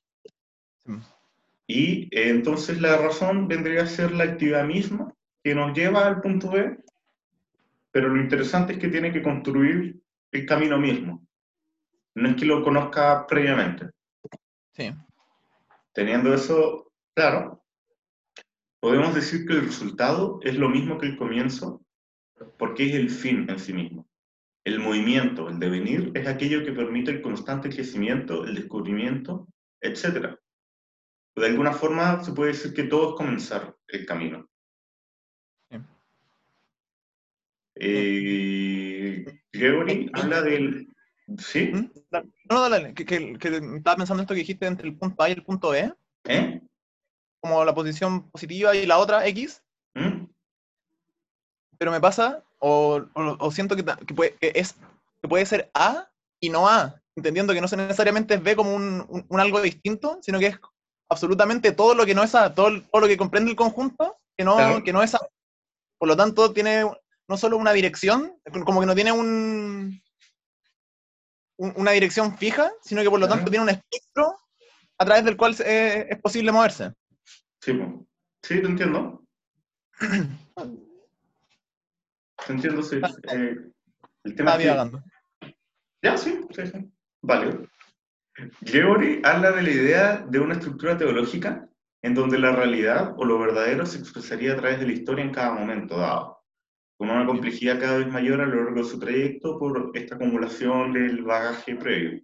Y 1.68 2.04
eh, 2.16 2.30
entonces 2.30 2.82
la 2.82 2.98
razón 2.98 3.48
vendría 3.48 3.84
a 3.84 3.88
ser 3.88 4.14
la 4.14 4.24
actividad 4.24 4.66
misma 4.66 5.14
que 5.44 5.54
nos 5.54 5.78
lleva 5.78 6.08
al 6.08 6.22
punto 6.22 6.50
B, 6.50 6.78
pero 7.92 8.10
lo 8.10 8.22
interesante 8.22 8.74
es 8.74 8.80
que 8.80 8.88
tiene 8.88 9.12
que 9.12 9.22
construir 9.22 10.00
el 10.32 10.46
camino 10.46 10.78
mismo. 10.78 11.28
No 12.16 12.30
es 12.30 12.36
que 12.36 12.46
lo 12.46 12.64
conozca 12.64 13.28
previamente. 13.28 13.90
Sí. 14.72 14.94
Teniendo 15.94 16.34
eso 16.34 16.92
claro, 17.14 17.64
podemos 18.80 19.14
decir 19.16 19.46
que 19.46 19.54
el 19.54 19.66
resultado 19.66 20.40
es 20.44 20.56
lo 20.56 20.70
mismo 20.70 20.98
que 20.98 21.08
el 21.08 21.18
comienzo, 21.18 21.82
porque 22.58 22.88
es 22.88 22.96
el 22.96 23.10
fin 23.10 23.50
en 23.50 23.60
sí 23.60 23.74
mismo. 23.74 24.08
El 24.64 24.80
movimiento, 24.80 25.50
el 25.50 25.60
devenir, 25.60 26.12
es 26.14 26.28
aquello 26.28 26.64
que 26.64 26.74
permite 26.74 27.12
el 27.12 27.22
constante 27.22 27.70
crecimiento, 27.70 28.46
el 28.46 28.56
descubrimiento, 28.56 29.48
etc. 29.82 30.38
De 31.38 31.46
alguna 31.46 31.72
forma 31.72 32.24
se 32.24 32.32
puede 32.32 32.54
decir 32.54 32.74
que 32.74 32.84
todo 32.84 33.12
es 33.12 33.16
comenzar 33.16 33.76
el 33.90 34.06
camino. 34.08 34.50
Eh, 37.76 39.24
Gregory 39.54 40.10
habla 40.14 40.42
del... 40.42 40.88
¿Sí? 41.38 41.70
¿Mm? 41.72 41.92
No, 42.10 42.24
no, 42.50 42.70
dale, 42.70 42.96
que, 42.96 43.06
que, 43.06 43.38
que, 43.38 43.58
estaba 43.58 43.98
pensando 43.98 44.24
esto 44.24 44.34
que 44.34 44.40
dijiste 44.40 44.66
entre 44.66 44.88
el 44.88 44.98
punto 44.98 45.22
A 45.22 45.30
y 45.30 45.34
el 45.34 45.44
punto 45.44 45.70
B. 45.70 45.94
¿Eh? 46.24 46.60
Como 47.40 47.64
la 47.64 47.76
posición 47.76 48.32
positiva 48.32 48.76
y 48.76 48.88
la 48.88 48.98
otra, 48.98 49.28
X. 49.28 49.62
¿Mm? 49.94 50.26
Pero 51.78 51.92
me 51.92 52.02
pasa, 52.02 52.44
o, 52.58 53.06
o, 53.14 53.38
o 53.40 53.52
siento 53.52 53.76
que, 53.76 53.86
que, 53.86 54.14
puede, 54.16 54.34
que, 54.38 54.54
es, 54.56 54.76
que 55.22 55.28
puede 55.28 55.46
ser 55.46 55.70
A 55.76 56.10
y 56.40 56.50
no 56.50 56.68
A, 56.68 57.00
entendiendo 57.16 57.54
que 57.54 57.62
no 57.62 57.68
necesariamente 57.68 58.34
es 58.34 58.42
B 58.42 58.56
como 58.56 58.74
un, 58.74 59.06
un, 59.08 59.24
un, 59.28 59.40
algo 59.40 59.62
distinto, 59.62 60.18
sino 60.24 60.40
que 60.40 60.48
es 60.48 60.60
absolutamente 61.10 61.72
todo 61.72 61.96
lo 61.96 62.06
que 62.06 62.16
no 62.16 62.24
es 62.24 62.36
A, 62.36 62.54
todo, 62.54 62.82
todo 62.82 63.02
lo 63.02 63.08
que 63.08 63.18
comprende 63.18 63.52
el 63.52 63.58
conjunto, 63.58 64.18
que 64.38 64.44
no, 64.44 64.56
claro. 64.56 64.84
que 64.84 64.94
no 64.94 65.02
es 65.04 65.16
A. 65.16 65.20
Por 65.98 66.08
lo 66.08 66.16
tanto, 66.16 66.54
tiene 66.54 66.84
no 67.28 67.38
solo 67.38 67.58
una 67.58 67.74
dirección, 67.74 68.40
como 68.66 68.80
que 68.80 68.86
no 68.86 68.96
tiene 68.96 69.12
un, 69.12 70.02
un 71.58 71.74
una 71.76 71.92
dirección 71.92 72.38
fija, 72.38 72.72
sino 72.82 73.02
que 73.02 73.10
por 73.10 73.20
lo 73.20 73.28
tanto 73.28 73.50
tiene 73.50 73.64
un 73.64 73.70
espectro 73.70 74.38
a 74.98 75.06
través 75.06 75.26
del 75.26 75.38
cual 75.38 75.52
es, 75.54 75.62
es 75.62 76.22
posible 76.22 76.52
moverse. 76.52 76.94
Sí, 77.62 77.74
sí, 78.42 78.62
te 78.62 78.68
entiendo. 78.68 79.24
te 82.46 82.54
entiendo, 82.54 82.82
sí. 82.84 83.02
Eh, 83.32 83.56
el 84.24 84.36
tema 84.36 84.56
es 84.56 84.58
que... 84.60 85.04
Ya, 86.04 86.18
sí, 86.18 86.40
sí, 86.52 86.68
sí. 86.68 86.92
Vale. 87.22 87.68
Gregory 88.62 89.22
habla 89.24 89.52
de 89.52 89.64
la 89.64 89.72
idea 89.72 90.18
de 90.18 90.40
una 90.40 90.54
estructura 90.54 90.98
teológica 90.98 91.68
en 92.04 92.14
donde 92.14 92.38
la 92.38 92.52
realidad 92.52 93.16
o 93.18 93.26
lo 93.26 93.40
verdadero 93.40 93.86
se 93.86 94.00
expresaría 94.00 94.54
a 94.54 94.58
través 94.58 94.80
de 94.80 94.86
la 94.86 94.94
historia 94.94 95.26
en 95.26 95.34
cada 95.34 95.52
momento 95.54 95.98
dado 95.98 96.38
con 96.98 97.12
una 97.12 97.26
complejidad 97.26 97.80
cada 97.80 98.00
vez 98.00 98.08
mayor 98.08 98.42
a 98.42 98.46
lo 98.46 98.64
largo 98.64 98.82
de 98.82 98.90
su 98.90 99.00
trayecto 99.00 99.60
por 99.60 99.92
esta 99.94 100.16
acumulación 100.16 100.94
del 100.94 101.24
bagaje 101.24 101.76
previo. 101.76 102.22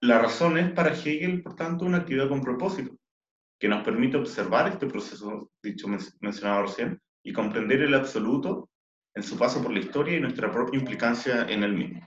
La 0.00 0.20
razón 0.20 0.56
es 0.56 0.70
para 0.72 0.94
Hegel, 0.94 1.42
por 1.42 1.56
tanto, 1.56 1.84
una 1.84 1.98
actividad 1.98 2.28
con 2.28 2.40
propósito, 2.40 2.96
que 3.58 3.68
nos 3.68 3.84
permite 3.84 4.16
observar 4.16 4.68
este 4.68 4.86
proceso 4.86 5.50
dicho 5.62 5.88
mencionado 6.20 6.62
recién 6.62 7.00
y 7.22 7.32
comprender 7.32 7.82
el 7.82 7.94
absoluto 7.94 8.70
en 9.14 9.22
su 9.24 9.36
paso 9.36 9.60
por 9.60 9.72
la 9.72 9.80
historia 9.80 10.16
y 10.16 10.20
nuestra 10.20 10.50
propia 10.50 10.78
implicancia 10.78 11.46
en 11.48 11.64
el 11.64 11.74
mismo. 11.74 12.06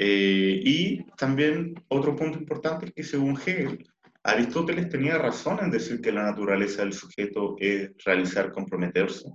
Eh, 0.00 0.62
y 0.64 1.04
también 1.16 1.74
otro 1.88 2.14
punto 2.14 2.38
importante 2.38 2.86
es 2.86 2.92
que 2.92 3.02
según 3.02 3.36
Hegel, 3.36 3.84
Aristóteles 4.22 4.88
tenía 4.88 5.18
razón 5.18 5.58
en 5.60 5.72
decir 5.72 6.00
que 6.00 6.12
la 6.12 6.22
naturaleza 6.22 6.82
del 6.82 6.92
sujeto 6.92 7.56
es 7.58 7.90
realizar, 8.04 8.52
comprometerse 8.52 9.28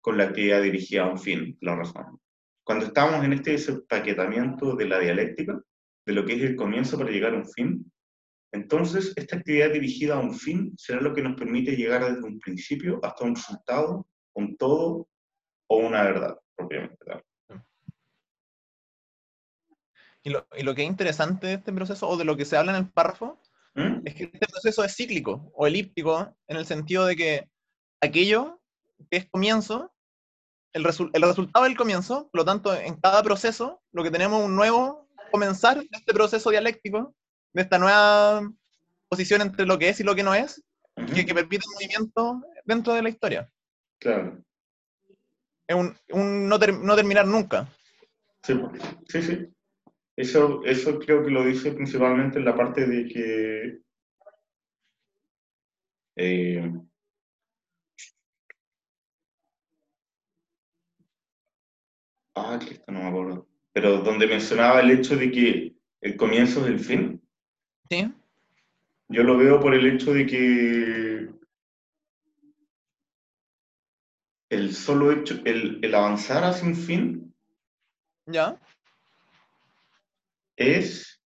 con 0.00 0.16
la 0.16 0.24
actividad 0.24 0.62
dirigida 0.62 1.02
a 1.02 1.10
un 1.10 1.18
fin, 1.18 1.58
la 1.62 1.74
razón. 1.74 2.20
Cuando 2.62 2.86
estamos 2.86 3.24
en 3.24 3.32
este 3.32 3.52
desempaquetamiento 3.52 4.76
de 4.76 4.86
la 4.86 5.00
dialéctica, 5.00 5.60
de 6.06 6.12
lo 6.12 6.24
que 6.24 6.34
es 6.34 6.42
el 6.42 6.54
comienzo 6.54 6.96
para 6.96 7.10
llegar 7.10 7.34
a 7.34 7.38
un 7.38 7.50
fin, 7.50 7.92
entonces 8.52 9.12
esta 9.16 9.36
actividad 9.36 9.72
dirigida 9.72 10.14
a 10.14 10.20
un 10.20 10.32
fin 10.32 10.74
será 10.78 11.00
lo 11.00 11.12
que 11.12 11.22
nos 11.22 11.36
permite 11.36 11.74
llegar 11.74 12.04
desde 12.04 12.24
un 12.24 12.38
principio 12.38 13.00
hasta 13.02 13.24
un 13.24 13.34
resultado, 13.34 14.06
un 14.34 14.56
todo 14.56 15.08
o 15.68 15.76
una 15.78 16.04
verdad, 16.04 16.38
propiamente. 16.56 17.27
Y 20.28 20.30
lo, 20.30 20.46
y 20.54 20.62
lo 20.62 20.74
que 20.74 20.82
es 20.82 20.88
interesante 20.88 21.46
de 21.46 21.54
este 21.54 21.72
proceso, 21.72 22.06
o 22.06 22.18
de 22.18 22.26
lo 22.26 22.36
que 22.36 22.44
se 22.44 22.58
habla 22.58 22.72
en 22.76 22.84
el 22.84 22.90
párrafo, 22.90 23.40
¿Mm? 23.74 24.02
es 24.04 24.14
que 24.14 24.24
este 24.24 24.46
proceso 24.46 24.84
es 24.84 24.94
cíclico 24.94 25.50
o 25.54 25.66
elíptico 25.66 26.36
en 26.48 26.58
el 26.58 26.66
sentido 26.66 27.06
de 27.06 27.16
que 27.16 27.48
aquello 28.02 28.60
que 29.10 29.16
es 29.16 29.26
comienzo, 29.30 29.90
el, 30.74 30.84
resu 30.84 31.08
el 31.14 31.22
resultado 31.22 31.64
del 31.64 31.78
comienzo, 31.78 32.28
por 32.30 32.40
lo 32.40 32.44
tanto, 32.44 32.74
en 32.74 32.96
cada 32.96 33.22
proceso, 33.22 33.80
lo 33.90 34.02
que 34.02 34.10
tenemos 34.10 34.44
un 34.44 34.54
nuevo 34.54 35.08
comenzar 35.30 35.78
de 35.78 35.88
este 35.92 36.12
proceso 36.12 36.50
dialéctico, 36.50 37.14
de 37.54 37.62
esta 37.62 37.78
nueva 37.78 38.42
posición 39.08 39.40
entre 39.40 39.64
lo 39.64 39.78
que 39.78 39.88
es 39.88 40.00
y 40.00 40.04
lo 40.04 40.14
que 40.14 40.24
no 40.24 40.34
es, 40.34 40.62
Uh 40.98 41.02
-huh. 41.02 41.14
que, 41.14 41.24
que, 41.24 41.34
permite 41.34 41.64
el 41.64 41.74
movimiento 41.74 42.42
dentro 42.64 42.92
de 42.92 43.02
la 43.02 43.08
historia. 43.08 43.48
Claro. 44.00 44.42
Es 45.68 45.76
un, 45.76 45.96
un 46.10 46.48
no, 46.48 46.58
ter 46.58 46.74
no, 46.74 46.96
terminar 46.96 47.24
nunca. 47.24 47.68
Sí, 48.42 48.54
sí, 49.08 49.22
sí. 49.22 49.48
Eso, 50.18 50.64
eso 50.64 50.98
creo 50.98 51.22
que 51.22 51.30
lo 51.30 51.44
dice 51.44 51.70
principalmente 51.70 52.40
en 52.40 52.44
la 52.44 52.56
parte 52.56 52.84
de 52.84 53.06
que 53.06 53.78
eh, 56.16 56.72
ah, 62.34 62.58
que 62.58 62.74
esto 62.74 62.90
no 62.90 62.98
me 62.98 63.06
acuerdo. 63.06 63.48
Pero 63.72 63.98
donde 63.98 64.26
mencionaba 64.26 64.80
el 64.80 64.90
hecho 64.90 65.14
de 65.14 65.30
que 65.30 65.76
el 66.00 66.16
comienzo 66.16 66.62
es 66.62 66.66
el 66.66 66.80
fin. 66.80 67.22
Sí. 67.88 68.12
Yo 69.06 69.22
lo 69.22 69.38
veo 69.38 69.60
por 69.60 69.72
el 69.72 69.86
hecho 69.86 70.12
de 70.12 70.26
que 70.26 71.28
el 74.50 74.74
solo 74.74 75.12
hecho, 75.12 75.40
el, 75.44 75.78
el 75.80 75.94
avanzar 75.94 76.42
hacia 76.42 76.66
un 76.66 76.74
fin. 76.74 77.34
Ya 78.26 78.60
es 80.58 81.22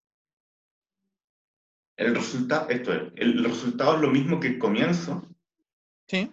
el 1.97 2.14
resultado, 2.14 2.68
esto 2.68 2.92
es, 2.92 3.12
el 3.16 3.42
resultado 3.45 3.97
es 3.97 4.01
lo 4.03 4.11
mismo 4.11 4.38
que 4.38 4.49
el 4.49 4.59
comienzo. 4.59 5.27
Sí. 6.07 6.31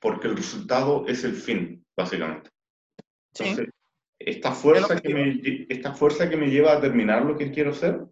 Porque 0.00 0.28
el 0.28 0.36
resultado 0.36 1.06
es 1.08 1.24
el 1.24 1.34
fin, 1.34 1.84
básicamente. 1.96 2.50
Entonces, 3.32 3.66
sí. 3.66 3.72
esta, 4.18 4.52
fuerza 4.52 5.00
que 5.00 5.14
me, 5.14 5.40
esta 5.68 5.94
fuerza 5.94 6.28
que 6.28 6.36
me 6.36 6.48
lleva 6.48 6.72
a 6.72 6.80
terminar 6.80 7.24
lo 7.24 7.36
que 7.36 7.50
quiero 7.50 7.70
hacer 7.70 8.06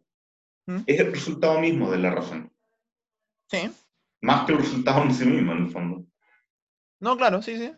¿Mm? 0.66 0.80
es 0.86 1.00
el 1.00 1.12
resultado 1.12 1.60
mismo 1.60 1.90
de 1.90 1.98
la 1.98 2.10
razón. 2.10 2.52
Sí. 3.48 3.70
Más 4.22 4.46
que 4.46 4.52
el 4.52 4.58
resultado 4.58 5.02
en 5.02 5.14
sí 5.14 5.24
mismo, 5.26 5.52
en 5.52 5.58
el 5.64 5.70
fondo. 5.70 6.06
No, 7.00 7.16
claro, 7.16 7.42
sí, 7.42 7.56
sí. 7.56 7.72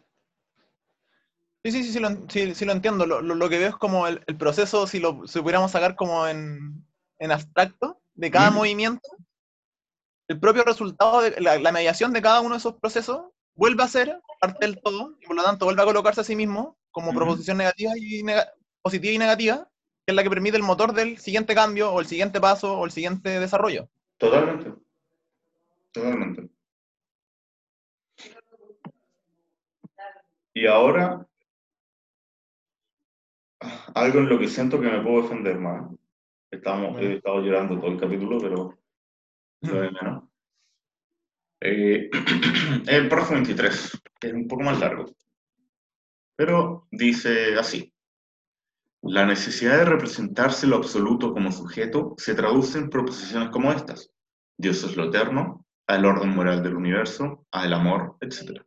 Sí, 1.68 1.82
sí, 1.82 1.84
sí, 1.84 1.92
sí, 1.92 2.00
lo, 2.00 2.08
sí, 2.28 2.54
sí 2.54 2.64
lo 2.64 2.72
entiendo. 2.72 3.04
Lo, 3.04 3.20
lo, 3.20 3.34
lo, 3.34 3.48
que 3.50 3.58
veo 3.58 3.68
es 3.68 3.76
como 3.76 4.06
el, 4.06 4.22
el 4.26 4.38
proceso, 4.38 4.86
si 4.86 5.00
lo 5.00 5.26
si 5.26 5.40
pudiéramos 5.42 5.70
sacar 5.70 5.96
como 5.96 6.26
en, 6.26 6.82
en 7.18 7.30
abstracto, 7.30 8.00
de 8.14 8.30
cada 8.30 8.50
¿Mm? 8.50 8.54
movimiento, 8.54 9.08
el 10.28 10.40
propio 10.40 10.64
resultado, 10.64 11.20
de 11.20 11.38
la, 11.42 11.58
la, 11.58 11.70
mediación 11.72 12.14
de 12.14 12.22
cada 12.22 12.40
uno 12.40 12.54
de 12.54 12.58
esos 12.58 12.76
procesos 12.76 13.26
vuelve 13.54 13.82
a 13.82 13.88
ser 13.88 14.18
parte 14.40 14.64
del 14.64 14.80
todo, 14.80 15.14
y 15.20 15.26
por 15.26 15.36
lo 15.36 15.42
tanto 15.42 15.66
vuelve 15.66 15.82
a 15.82 15.84
colocarse 15.84 16.22
a 16.22 16.24
sí 16.24 16.36
mismo 16.36 16.78
como 16.90 17.12
¿Mm? 17.12 17.16
proposición 17.16 17.58
negativa 17.58 17.92
y 17.98 18.24
positiva 18.80 19.12
y 19.12 19.18
negativa, 19.18 19.68
que 20.06 20.12
es 20.12 20.14
la 20.14 20.22
que 20.22 20.30
permite 20.30 20.56
el 20.56 20.62
motor 20.62 20.94
del 20.94 21.18
siguiente 21.18 21.54
cambio, 21.54 21.92
o 21.92 22.00
el 22.00 22.06
siguiente 22.06 22.40
paso, 22.40 22.78
o 22.78 22.86
el 22.86 22.92
siguiente 22.92 23.40
desarrollo. 23.40 23.90
Totalmente. 24.16 24.72
Totalmente. 25.92 26.48
Y 30.54 30.66
ahora 30.66 31.27
algo 33.94 34.18
en 34.20 34.28
lo 34.28 34.38
que 34.38 34.48
siento 34.48 34.80
que 34.80 34.90
me 34.90 35.02
puedo 35.02 35.22
defender 35.22 35.58
más. 35.58 35.90
Estamos, 36.50 36.98
he 37.00 37.14
estado 37.14 37.40
llorando 37.40 37.78
todo 37.78 37.90
el 37.90 38.00
capítulo, 38.00 38.38
pero 38.38 38.78
lo 39.62 39.80
de 39.80 39.90
menos. 39.90 40.24
Eh, 41.60 42.10
el 42.86 43.08
párrafo 43.08 43.34
23 43.34 44.02
es 44.22 44.32
un 44.32 44.48
poco 44.48 44.62
más 44.62 44.78
largo, 44.78 45.06
pero 46.36 46.86
dice 46.90 47.56
así. 47.56 47.92
La 49.02 49.24
necesidad 49.24 49.78
de 49.78 49.84
representarse 49.84 50.66
lo 50.66 50.76
absoluto 50.76 51.32
como 51.32 51.52
sujeto 51.52 52.14
se 52.18 52.34
traduce 52.34 52.78
en 52.78 52.90
proposiciones 52.90 53.50
como 53.50 53.72
estas. 53.72 54.10
Dios 54.56 54.82
es 54.82 54.96
lo 54.96 55.04
eterno, 55.04 55.64
al 55.86 56.04
orden 56.04 56.30
moral 56.34 56.62
del 56.62 56.74
universo, 56.74 57.46
al 57.52 57.72
amor, 57.72 58.16
etc. 58.20 58.60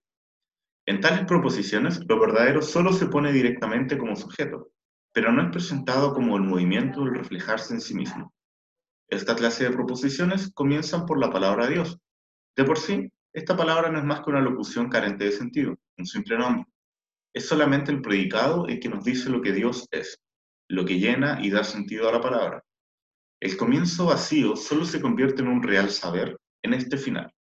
En 0.86 1.02
tales 1.02 1.26
proposiciones, 1.26 2.00
lo 2.08 2.20
verdadero 2.20 2.62
solo 2.62 2.94
se 2.94 3.08
pone 3.08 3.32
directamente 3.32 3.98
como 3.98 4.16
sujeto, 4.16 4.72
pero 5.14 5.32
no 5.32 5.44
es 5.44 5.52
presentado 5.52 6.14
como 6.14 6.38
el 6.38 6.44
movimiento 6.44 7.04
del 7.04 7.16
reflejarse 7.16 7.74
en 7.74 7.82
sí 7.82 7.94
mismo. 7.94 8.34
Esta 9.10 9.36
clase 9.36 9.66
de 9.66 9.72
proposiciones 9.72 10.52
comienzan 10.54 11.06
por 11.06 11.20
la 11.20 11.32
palabra 11.32 11.68
Dios. 11.68 11.98
De 12.56 12.64
por 12.64 12.78
sí, 12.78 13.12
esta 13.34 13.56
palabra 13.56 13.90
no 13.90 14.00
es 14.00 14.06
más 14.06 14.22
que 14.22 14.30
una 14.30 14.42
locución 14.42 14.90
carente 14.90 15.26
de 15.26 15.32
sentido, 15.32 15.76
un 15.98 16.06
simple 16.06 16.38
nombre. 16.38 16.66
Es 17.34 17.48
solamente 17.48 17.92
el 17.92 18.02
predicado 18.02 18.68
el 18.68 18.80
que 18.80 18.90
nos 18.90 19.04
dice 19.04 19.30
lo 19.30 19.42
que 19.42 19.54
Dios 19.54 19.88
es, 19.92 20.18
lo 20.70 20.86
que 20.86 21.00
llena 21.00 21.40
y 21.42 21.50
da 21.50 21.64
sentido 21.64 22.10
a 22.10 22.14
la 22.14 22.22
palabra. 22.22 22.64
El 23.42 23.58
comienzo 23.58 24.06
vacío 24.06 24.56
solo 24.56 24.86
se 24.86 25.02
convierte 25.02 25.42
en 25.42 25.48
un 25.48 25.64
real 25.64 25.90
saber 25.90 26.38
en 26.64 26.74
este 26.74 26.98
final. 26.98 27.34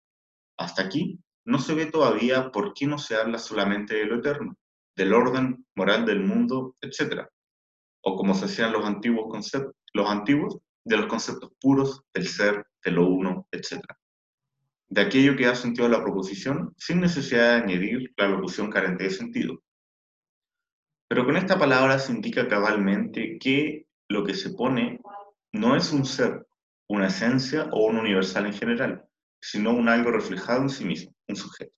Hasta 0.57 0.83
aquí, 0.83 1.19
no 1.45 1.59
se 1.59 1.73
ve 1.73 1.85
todavía 1.85 2.51
por 2.51 2.73
qué 2.73 2.87
no 2.87 2.97
se 2.97 3.15
habla 3.15 3.37
solamente 3.37 3.95
de 3.95 4.05
lo 4.05 4.17
eterno, 4.17 4.55
del 4.95 5.13
orden 5.13 5.65
moral 5.75 6.05
del 6.05 6.21
mundo, 6.21 6.75
etc. 6.81 7.27
O 8.01 8.15
como 8.15 8.33
se 8.33 8.45
hacían 8.45 8.73
los 8.73 8.85
antiguos 8.85 9.27
conceptos, 9.29 9.75
los 9.93 10.09
antiguos, 10.09 10.57
de 10.83 10.97
los 10.97 11.05
conceptos 11.07 11.51
puros 11.59 12.03
del 12.13 12.27
ser, 12.27 12.65
de 12.83 12.91
lo 12.91 13.07
uno, 13.07 13.47
etc. 13.51 13.83
De 14.89 15.01
aquello 15.01 15.35
que 15.35 15.45
da 15.45 15.55
sentido 15.55 15.85
a 15.85 15.89
la 15.89 16.01
proposición 16.01 16.73
sin 16.77 17.01
necesidad 17.01 17.57
de 17.57 17.63
añadir 17.63 18.13
la 18.17 18.27
locución 18.27 18.69
carente 18.69 19.03
de 19.03 19.11
sentido. 19.11 19.61
Pero 21.07 21.25
con 21.25 21.37
esta 21.37 21.59
palabra 21.59 21.99
se 21.99 22.13
indica 22.13 22.47
cabalmente 22.47 23.37
que 23.39 23.87
lo 24.07 24.23
que 24.23 24.33
se 24.33 24.51
pone 24.51 24.99
no 25.53 25.75
es 25.75 25.91
un 25.91 26.05
ser, 26.05 26.47
una 26.87 27.07
esencia 27.07 27.69
o 27.71 27.85
un 27.85 27.97
universal 27.97 28.45
en 28.45 28.53
general, 28.53 29.05
sino 29.41 29.71
un 29.71 29.89
algo 29.89 30.11
reflejado 30.11 30.61
en 30.63 30.69
sí 30.69 30.85
mismo, 30.85 31.13
un 31.27 31.35
sujeto. 31.35 31.73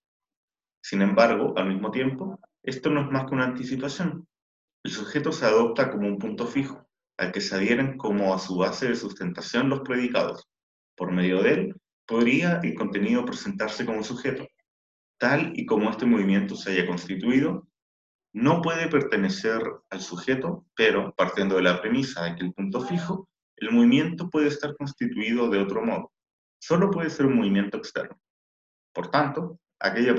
Sin 0.81 1.01
embargo, 1.01 1.53
al 1.57 1.67
mismo 1.67 1.91
tiempo, 1.91 2.39
esto 2.61 2.89
no 2.89 3.01
es 3.01 3.11
más 3.11 3.25
que 3.25 3.35
una 3.35 3.45
anticipación. 3.45 4.27
El 4.83 4.91
sujeto 4.91 5.31
se 5.31 5.45
adopta 5.45 5.89
como 5.89 6.07
un 6.07 6.19
punto 6.19 6.45
fijo, 6.45 6.85
al 7.17 7.31
que 7.31 7.39
se 7.39 7.55
adhieren 7.55 7.97
como 7.97 8.33
a 8.33 8.39
su 8.39 8.57
base 8.57 8.89
de 8.89 8.95
sustentación 8.95 9.69
los 9.69 9.79
predicados. 9.79 10.49
Por 10.97 11.11
medio 11.11 11.41
de 11.41 11.53
él, 11.53 11.75
podría 12.05 12.59
el 12.61 12.75
contenido 12.75 13.23
presentarse 13.23 13.85
como 13.85 14.03
sujeto. 14.03 14.45
Tal 15.17 15.53
y 15.55 15.65
como 15.65 15.89
este 15.89 16.05
movimiento 16.05 16.55
se 16.55 16.71
haya 16.71 16.85
constituido, 16.85 17.65
no 18.33 18.61
puede 18.61 18.89
pertenecer 18.89 19.61
al 19.89 20.01
sujeto, 20.01 20.65
pero 20.75 21.13
partiendo 21.15 21.55
de 21.55 21.61
la 21.61 21.79
premisa 21.79 22.25
de 22.25 22.35
que 22.35 22.43
el 22.43 22.53
punto 22.53 22.81
fijo, 22.81 23.29
el 23.55 23.71
movimiento 23.71 24.29
puede 24.29 24.47
estar 24.47 24.75
constituido 24.75 25.49
de 25.49 25.59
otro 25.59 25.85
modo. 25.85 26.11
Solo 26.59 26.91
puede 26.91 27.09
ser 27.09 27.27
un 27.27 27.37
movimiento 27.37 27.77
externo. 27.77 28.19
Por 28.93 29.09
tanto, 29.09 29.59
aquella 29.83 30.15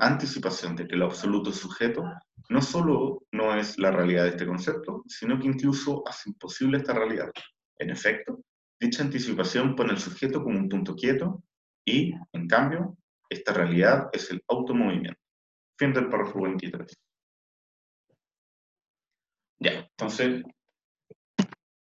anticipación 0.00 0.74
de 0.74 0.86
que 0.86 0.96
el 0.96 1.02
absoluto 1.02 1.50
es 1.50 1.56
sujeto 1.56 2.04
no 2.48 2.60
solo 2.60 3.22
no 3.32 3.56
es 3.56 3.78
la 3.78 3.90
realidad 3.90 4.24
de 4.24 4.30
este 4.30 4.46
concepto, 4.46 5.04
sino 5.06 5.38
que 5.38 5.46
incluso 5.46 6.02
hace 6.06 6.30
imposible 6.30 6.78
esta 6.78 6.92
realidad. 6.92 7.30
En 7.78 7.90
efecto, 7.90 8.40
dicha 8.80 9.02
anticipación 9.02 9.74
pone 9.74 9.92
al 9.92 9.98
sujeto 9.98 10.42
como 10.42 10.58
un 10.58 10.68
punto 10.68 10.94
quieto 10.94 11.42
y, 11.84 12.14
en 12.32 12.48
cambio, 12.48 12.96
esta 13.28 13.52
realidad 13.52 14.08
es 14.12 14.30
el 14.30 14.42
automovimiento. 14.48 15.20
Fin 15.78 15.92
del 15.92 16.08
párrafo 16.08 16.42
23. 16.42 16.92
Ya, 19.58 19.88
entonces, 19.90 20.42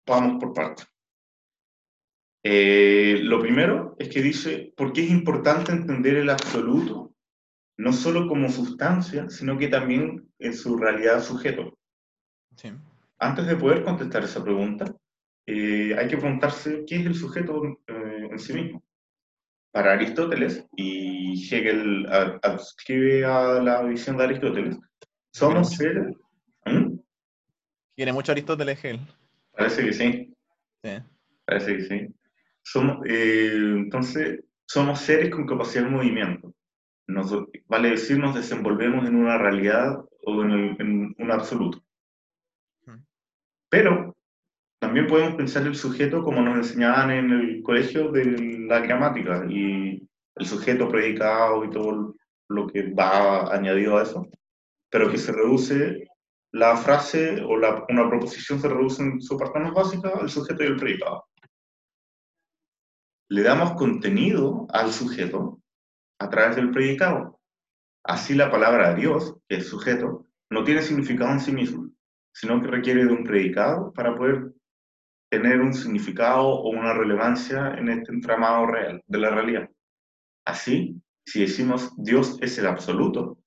vamos 0.06 0.38
por 0.40 0.54
partes. 0.54 0.88
Eh, 2.44 3.20
lo 3.24 3.40
primero 3.40 3.96
es 3.98 4.10
que 4.10 4.22
dice, 4.22 4.74
¿por 4.78 4.94
qué 4.94 5.04
es 5.04 5.10
importante 5.10 5.72
entender 5.72 6.18
el 6.18 6.30
absoluto? 6.30 7.05
No 7.78 7.92
solo 7.94 8.28
como 8.28 8.50
sustancia, 8.50 9.30
sino 9.30 9.58
que 9.58 9.68
también 9.68 10.30
en 10.40 10.54
su 10.54 10.78
realidad 10.78 11.22
sujeto. 11.24 11.78
Antes 13.20 13.48
de 13.48 13.56
poder 13.56 13.84
contestar 13.84 14.24
esa 14.24 14.44
pregunta, 14.44 14.96
eh, 15.46 15.96
hay 15.98 16.08
que 16.08 16.18
preguntarse 16.18 16.84
qué 16.88 16.98
es 16.98 17.06
el 17.06 17.16
sujeto 17.16 17.62
eh, 17.88 18.28
en 18.32 18.40
sí 18.40 18.54
mismo. 18.54 18.84
Para 19.72 19.94
Aristóteles, 19.94 20.66
y 20.78 21.34
Hegel 21.54 22.08
adscribe 22.42 23.26
a 23.26 23.62
la 23.62 23.84
visión 23.84 24.16
de 24.16 24.24
Aristóteles, 24.24 24.78
somos 25.34 25.72
seres 25.72 26.16
Quiere 27.96 28.12
mucho 28.12 28.34
Aristóteles 28.34 28.84
Hegel. 28.84 29.00
Parece 29.52 29.86
que 29.86 29.94
sí. 29.94 30.36
sí. 30.84 30.90
Parece 31.46 31.78
que 31.78 31.84
sí. 31.84 32.16
Somos, 32.62 32.98
eh, 33.08 33.54
entonces, 33.54 34.44
somos 34.66 35.00
seres 35.00 35.30
con 35.30 35.46
capacidad 35.46 35.86
de 35.86 35.92
movimiento. 35.92 36.54
Nos, 37.08 37.32
vale 37.68 37.92
decir, 37.92 38.18
nos 38.18 38.36
desenvolvemos 38.36 39.08
en 39.08 39.16
una 39.16 39.38
realidad 39.38 40.04
o 40.26 40.42
en, 40.44 41.16
un 41.18 41.32
absoluto. 41.32 41.84
Pero 43.70 44.16
también 44.80 45.08
podemos 45.08 45.36
pensar 45.36 45.66
el 45.68 45.76
sujeto 45.76 46.24
como 46.24 46.42
nos 46.42 46.58
enseñaban 46.58 47.12
en 47.12 47.32
el 47.32 47.64
colegio 47.64 48.12
de 48.12 48.26
la 48.68 48.80
gramática 48.80 49.46
y 49.50 50.08
el 50.36 50.46
sujeto 50.46 50.90
predicado 50.90 51.64
y 51.64 51.70
todo 51.70 52.16
lo 52.50 52.68
que 52.68 52.92
va 52.94 53.54
añadido 53.54 53.98
a 53.98 54.04
eso, 54.04 54.28
pero 54.90 55.10
que 55.10 55.18
se 55.18 55.32
reduce 55.32 56.08
la 56.52 56.78
frase 56.78 57.42
o 57.42 57.58
la, 57.58 57.86
una 57.90 58.08
proposición 58.08 58.60
se 58.62 58.70
reduce 58.70 59.04
en 59.04 59.22
su 59.22 59.38
parte 59.38 59.60
más 59.60 59.74
básica 59.74 60.10
al 60.10 60.30
sujeto 60.30 60.64
y 60.64 60.68
el 60.68 60.78
predicado. 60.78 61.26
Le 63.30 63.42
damos 63.42 63.74
contenido 63.74 64.68
al 64.70 64.92
sujeto 64.92 65.60
a 66.20 66.30
través 66.30 66.56
del 66.56 66.72
predicado. 66.72 67.40
Así 68.04 68.36
la 68.36 68.52
palabra 68.52 68.94
Dios, 68.94 69.36
que 69.48 69.58
es 69.58 69.68
sujeto, 69.68 70.28
no 70.50 70.64
tiene 70.64 70.82
significado 70.82 71.32
en 71.32 71.40
sí 71.40 71.52
mismo, 71.52 71.90
sino 72.34 72.62
que 72.62 72.68
requiere 72.68 73.06
de 73.06 73.12
un 73.12 73.24
predicado 73.24 73.92
para 73.94 74.16
poder 74.16 74.52
tener 75.30 75.60
un 75.60 75.74
significado 75.74 76.48
o 76.48 76.70
una 76.70 76.94
relevancia 76.94 77.74
en 77.78 77.90
este 77.90 78.12
entramado 78.12 78.68
real, 78.68 79.04
de 79.08 79.18
la 79.18 79.32
realidad. 79.32 79.70
Así, 80.46 81.02
si 81.26 81.42
decimos 81.42 81.92
Dios 81.98 82.38
es 82.42 82.58
el 82.60 82.68
absoluto, 82.68 83.40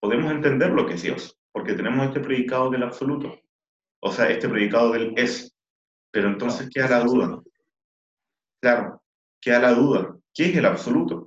podemos 0.00 0.30
entender 0.30 0.70
lo 0.70 0.86
que 0.86 0.94
es 0.94 1.02
Dios 1.02 1.36
porque 1.56 1.72
tenemos 1.72 2.08
este 2.08 2.20
predicado 2.20 2.68
del 2.68 2.82
absoluto, 2.82 3.40
o 4.02 4.12
sea, 4.12 4.28
este 4.28 4.46
predicado 4.46 4.92
del 4.92 5.14
es. 5.16 5.56
Pero 6.10 6.28
entonces 6.28 6.68
queda 6.68 6.90
la 6.90 7.00
duda. 7.00 7.42
Claro, 8.60 9.02
queda 9.40 9.60
la 9.60 9.72
duda. 9.72 10.18
¿Qué 10.34 10.50
es 10.50 10.56
el 10.58 10.66
absoluto? 10.66 11.25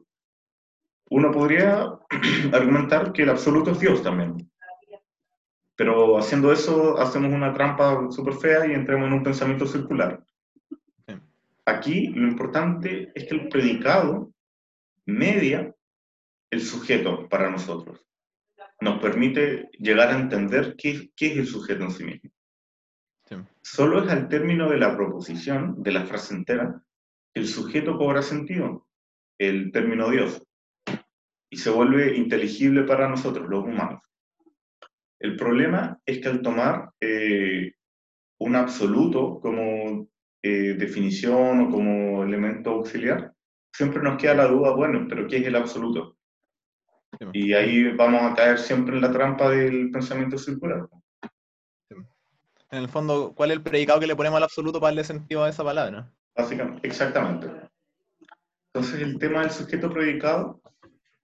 Uno 1.10 1.32
podría 1.32 1.88
argumentar 2.54 3.12
que 3.12 3.24
el 3.24 3.30
absoluto 3.30 3.72
es 3.72 3.80
Dios 3.80 4.04
también. 4.04 4.50
Pero 5.76 6.18
haciendo 6.18 6.52
eso 6.52 7.00
hacemos 7.00 7.32
una 7.32 7.54
trampa 7.54 8.12
súper 8.12 8.34
fea 8.34 8.68
y 8.68 8.74
entramos 8.74 9.08
en 9.08 9.14
un 9.14 9.24
pensamiento 9.24 9.66
circular. 9.66 10.24
Aquí 11.66 12.08
lo 12.08 12.28
importante 12.28 13.12
es 13.14 13.26
que 13.28 13.36
el 13.36 13.48
predicado 13.48 14.34
media 15.06 15.74
el 16.52 16.62
sujeto 16.62 17.30
para 17.30 17.50
nosotros 17.50 18.04
nos 18.82 19.02
permite 19.02 19.70
llegar 19.74 20.10
a 20.10 20.20
entender 20.20 20.76
qué, 20.78 21.12
qué 21.16 21.28
es 21.28 21.38
el 21.38 21.48
sujeto 21.48 21.84
en 21.84 21.92
sí 21.92 22.04
mismo. 22.04 22.30
Solo 23.62 24.04
es 24.04 24.10
al 24.10 24.28
término 24.28 24.70
de 24.70 24.78
la 24.78 24.96
proposición, 24.96 25.84
de 25.84 25.92
la 25.92 26.06
frase 26.06 26.34
entera, 26.34 26.82
el 27.34 27.48
sujeto 27.48 27.98
cobra 27.98 28.22
sentido, 28.22 28.88
el 29.38 29.72
término 29.72 30.10
Dios, 30.10 30.42
y 31.50 31.58
se 31.58 31.70
vuelve 31.70 32.16
inteligible 32.16 32.84
para 32.84 33.10
nosotros, 33.10 33.48
los 33.50 33.64
humanos. 33.64 34.02
El 35.20 35.36
problema 35.36 36.00
es 36.06 36.20
que 36.20 36.30
al 36.30 36.42
tomar 36.42 36.92
eh, 37.02 37.74
un 38.40 38.56
absoluto 38.56 39.40
como 39.42 40.08
eh, 40.42 40.76
definición 40.78 41.62
o 41.62 41.72
como 41.72 42.24
elemento 42.24 42.72
auxiliar, 42.72 43.34
siempre 43.74 44.02
nos 44.02 44.18
queda 44.18 44.36
la 44.36 44.48
duda, 44.48 44.72
bueno, 44.72 45.06
pero 45.10 45.28
¿qué 45.28 45.38
es 45.38 45.48
el 45.48 45.56
absoluto? 45.56 46.18
Y 47.34 47.54
ahí 47.54 47.92
vamos 47.96 48.22
a 48.22 48.36
caer 48.36 48.60
siempre 48.60 48.96
en 48.96 49.02
la 49.02 49.12
trampa 49.12 49.50
del 49.50 49.92
pensamiento 49.92 50.38
circular. 50.38 50.88
En 52.72 52.78
el 52.78 52.88
fondo, 52.88 53.34
¿cuál 53.36 53.50
es 53.50 53.58
el 53.58 53.64
predicado 53.64 54.00
que 54.00 54.08
le 54.08 54.16
ponemos 54.16 54.38
al 54.38 54.44
absoluto 54.44 54.80
para 54.80 54.92
darle 54.92 55.04
sentido 55.04 55.44
a 55.44 55.50
esa 55.50 55.64
palabra? 55.64 56.12
Básicamente, 56.38 56.88
exactamente. 56.88 57.48
Entonces, 58.72 59.02
el 59.02 59.18
tema 59.18 59.42
del 59.42 59.50
sujeto 59.50 59.92
predicado 59.92 60.62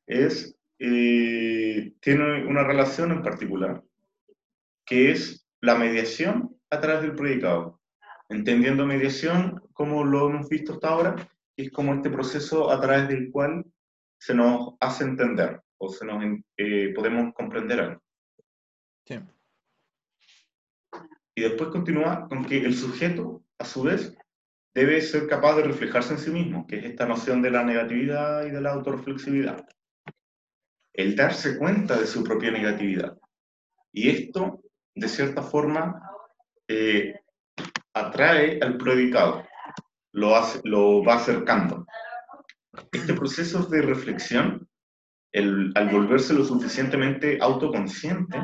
es, 0.08 0.58
eh, 0.80 1.94
tiene 2.00 2.46
una 2.46 2.63
relación 2.63 3.12
en 3.12 3.22
particular, 3.22 3.84
que 4.86 5.12
es 5.12 5.48
la 5.62 5.76
mediación 5.76 6.56
a 6.70 6.80
través 6.80 7.02
del 7.02 7.15
predicado. 7.15 7.82
Entendiendo 8.30 8.86
mediación, 8.86 9.62
como 9.74 10.04
lo 10.04 10.30
hemos 10.30 10.50
visto 10.50 10.74
hasta 10.74 10.89
ahora, 10.89 11.15
es 11.58 11.72
como 11.72 11.94
este 11.94 12.10
proceso 12.10 12.72
a 12.72 12.82
través 12.82 13.08
del 13.08 13.32
cual 13.32 13.65
se 14.20 14.34
nos 14.34 14.76
hace 14.80 15.04
entender 15.04 15.62
o 15.78 15.89
se 15.89 16.06
nos, 16.06 16.24
eh, 16.58 16.94
podemos 16.96 17.34
comprender 17.34 17.80
algo. 17.80 18.02
Sí. 19.06 19.20
Y 21.36 21.41
después 21.41 21.70
continúa 21.70 22.28
con 22.28 22.46
que 22.46 22.58
el 22.58 22.76
sujeto, 22.76 23.44
a 23.60 23.65
su 23.65 23.84
vez, 23.84 24.15
debe 24.74 25.02
ser 25.02 25.28
capaz 25.28 25.56
de 25.56 25.63
reflejarse 25.63 26.13
en 26.13 26.20
sí 26.20 26.32
mismo, 26.32 26.65
que 26.68 26.78
es 26.78 26.86
esta 26.86 27.06
noción 27.06 27.41
de 27.41 27.52
la 27.52 27.63
negatividad 27.63 28.46
y 28.46 28.52
de 28.52 28.62
la 28.62 28.74
autorreflexividad. 28.74 29.65
El 30.97 31.15
darse 31.15 31.58
cuenta 31.58 31.99
de 31.99 32.08
su 32.08 32.23
propia 32.23 32.51
negatividad. 32.51 33.17
Y 33.91 34.10
esto, 34.10 34.62
de 34.93 35.08
cierta 35.08 35.41
forma, 35.41 36.01
eh, 36.67 37.15
atrae 37.93 38.60
al 38.62 38.77
predicado, 38.77 39.45
lo, 40.13 40.36
hace, 40.36 40.60
lo 40.63 41.03
va 41.03 41.15
acercando. 41.15 41.86
Este 42.91 43.13
proceso 43.13 43.63
de 43.65 43.81
reflexión 43.81 44.67
al 45.36 45.89
volverse 45.89 46.34
lo 46.34 46.45
suficientemente 46.45 47.38
autoconsciente, 47.41 48.38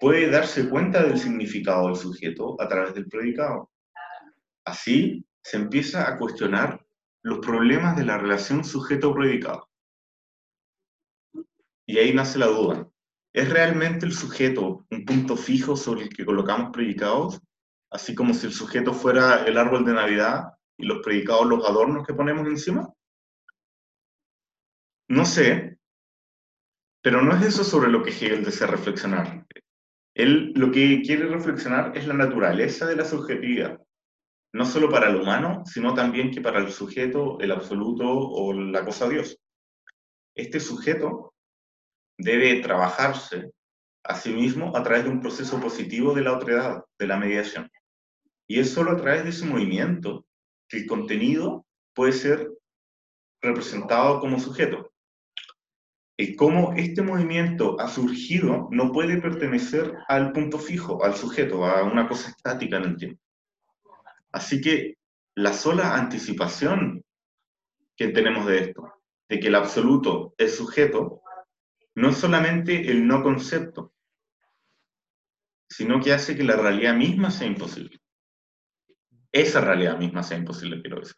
puede 0.00 0.30
darse 0.30 0.68
cuenta 0.68 1.02
del 1.02 1.18
significado 1.18 1.88
del 1.88 1.96
sujeto 1.96 2.56
a 2.60 2.68
través 2.68 2.94
del 2.94 3.06
predicado. 3.06 3.70
Así 4.64 5.26
se 5.42 5.58
empieza 5.58 6.08
a 6.08 6.16
cuestionar 6.16 6.84
los 7.22 7.38
problemas 7.40 7.96
de 7.96 8.04
la 8.04 8.18
relación 8.18 8.64
sujeto-predicado. 8.64 9.68
Y 11.86 11.98
ahí 11.98 12.12
nace 12.12 12.38
la 12.38 12.46
duda. 12.46 12.88
¿Es 13.32 13.48
realmente 13.50 14.06
el 14.06 14.12
sujeto 14.12 14.86
un 14.90 15.04
punto 15.04 15.36
fijo 15.36 15.76
sobre 15.76 16.04
el 16.04 16.08
que 16.08 16.24
colocamos 16.24 16.70
predicados? 16.72 17.40
Así 17.90 18.14
como 18.14 18.34
si 18.34 18.46
el 18.46 18.52
sujeto 18.52 18.92
fuera 18.92 19.44
el 19.44 19.56
árbol 19.56 19.84
de 19.84 19.92
Navidad 19.92 20.44
y 20.76 20.86
los 20.86 21.02
predicados 21.02 21.46
los 21.46 21.64
adornos 21.64 22.06
que 22.06 22.14
ponemos 22.14 22.46
encima. 22.46 22.92
No 25.08 25.24
sé, 25.24 25.78
pero 27.02 27.22
no 27.22 27.36
es 27.36 27.42
eso 27.42 27.62
sobre 27.62 27.90
lo 27.90 28.02
que 28.02 28.10
Hegel 28.10 28.44
desea 28.44 28.66
reflexionar. 28.66 29.46
Él 30.14 30.52
lo 30.56 30.72
que 30.72 31.02
quiere 31.02 31.26
reflexionar 31.28 31.96
es 31.96 32.06
la 32.06 32.14
naturaleza 32.14 32.86
de 32.86 32.96
la 32.96 33.04
subjetividad, 33.04 33.80
no 34.54 34.64
solo 34.64 34.88
para 34.88 35.10
el 35.10 35.16
humano, 35.16 35.62
sino 35.66 35.94
también 35.94 36.32
que 36.32 36.40
para 36.40 36.58
el 36.58 36.72
sujeto, 36.72 37.38
el 37.38 37.52
absoluto 37.52 38.06
o 38.08 38.52
la 38.52 38.84
cosa 38.84 39.08
Dios. 39.08 39.38
Este 40.34 40.58
sujeto 40.58 41.35
debe 42.18 42.60
trabajarse 42.60 43.50
a 44.04 44.14
sí 44.14 44.32
mismo 44.32 44.76
a 44.76 44.82
través 44.82 45.04
de 45.04 45.10
un 45.10 45.20
proceso 45.20 45.60
positivo 45.60 46.14
de 46.14 46.22
la 46.22 46.32
otredad, 46.32 46.84
de 46.98 47.06
la 47.06 47.16
mediación. 47.16 47.70
Y 48.46 48.60
es 48.60 48.70
solo 48.70 48.92
a 48.92 48.96
través 48.96 49.24
de 49.24 49.30
ese 49.30 49.44
movimiento 49.44 50.26
que 50.68 50.78
el 50.78 50.86
contenido 50.86 51.66
puede 51.94 52.12
ser 52.12 52.50
representado 53.42 54.20
como 54.20 54.38
sujeto. 54.38 54.92
El 56.16 56.34
cómo 56.34 56.72
este 56.76 57.02
movimiento 57.02 57.78
ha 57.78 57.88
surgido 57.88 58.68
no 58.70 58.92
puede 58.92 59.20
pertenecer 59.20 59.94
al 60.08 60.32
punto 60.32 60.58
fijo, 60.58 61.04
al 61.04 61.14
sujeto, 61.14 61.64
a 61.64 61.82
una 61.82 62.08
cosa 62.08 62.30
estática 62.30 62.78
en 62.78 62.84
el 62.84 62.96
tiempo. 62.96 63.20
Así 64.32 64.60
que 64.60 64.96
la 65.34 65.52
sola 65.52 65.94
anticipación 65.94 67.04
que 67.96 68.08
tenemos 68.08 68.46
de 68.46 68.58
esto, 68.60 68.92
de 69.28 69.40
que 69.40 69.48
el 69.48 69.54
absoluto 69.54 70.34
es 70.38 70.56
sujeto, 70.56 71.20
no 71.96 72.12
solamente 72.12 72.90
el 72.90 73.06
no 73.06 73.22
concepto, 73.22 73.94
sino 75.68 76.00
que 76.00 76.12
hace 76.12 76.36
que 76.36 76.44
la 76.44 76.56
realidad 76.56 76.94
misma 76.94 77.30
sea 77.30 77.46
imposible. 77.46 77.98
Esa 79.32 79.60
realidad 79.62 79.98
misma 79.98 80.22
sea 80.22 80.38
imposible, 80.38 80.80
quiero 80.80 81.00
decir. 81.00 81.16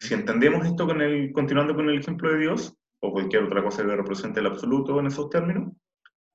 Si 0.00 0.14
entendemos 0.14 0.66
esto 0.66 0.86
con 0.86 1.00
el, 1.00 1.32
continuando 1.32 1.74
con 1.74 1.88
el 1.88 1.98
ejemplo 1.98 2.32
de 2.32 2.40
Dios, 2.40 2.74
o 3.00 3.12
cualquier 3.12 3.44
otra 3.44 3.62
cosa 3.62 3.84
que 3.84 3.96
represente 3.96 4.40
el 4.40 4.46
absoluto 4.46 4.98
en 4.98 5.06
esos 5.06 5.30
términos, 5.30 5.72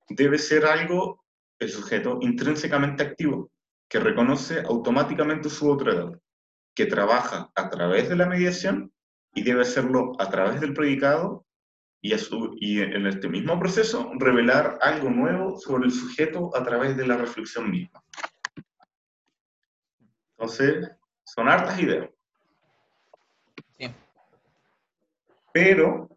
debe 0.09 0.37
ser 0.37 0.65
algo, 0.65 1.25
el 1.59 1.69
sujeto, 1.69 2.19
intrínsecamente 2.21 3.03
activo, 3.03 3.51
que 3.89 3.99
reconoce 3.99 4.61
automáticamente 4.61 5.49
su 5.49 5.69
otredad, 5.69 6.11
que 6.73 6.85
trabaja 6.85 7.51
a 7.53 7.69
través 7.69 8.07
de 8.07 8.15
la 8.15 8.27
mediación 8.27 8.93
y 9.33 9.43
debe 9.43 9.61
hacerlo 9.61 10.13
a 10.19 10.29
través 10.29 10.61
del 10.61 10.73
predicado 10.73 11.44
y, 12.05 12.13
y 12.59 12.81
en 12.81 13.07
este 13.07 13.27
mismo 13.27 13.59
proceso 13.59 14.11
revelar 14.19 14.77
algo 14.81 15.09
nuevo 15.09 15.57
sobre 15.57 15.85
el 15.85 15.91
sujeto 15.91 16.55
a 16.55 16.63
través 16.63 16.95
de 16.95 17.07
la 17.07 17.17
reflexión 17.17 17.71
misma. 17.71 18.03
Entonces, 20.37 20.91
son 21.23 21.47
hartas 21.47 21.79
ideas. 21.79 22.09
Pero, 25.51 26.09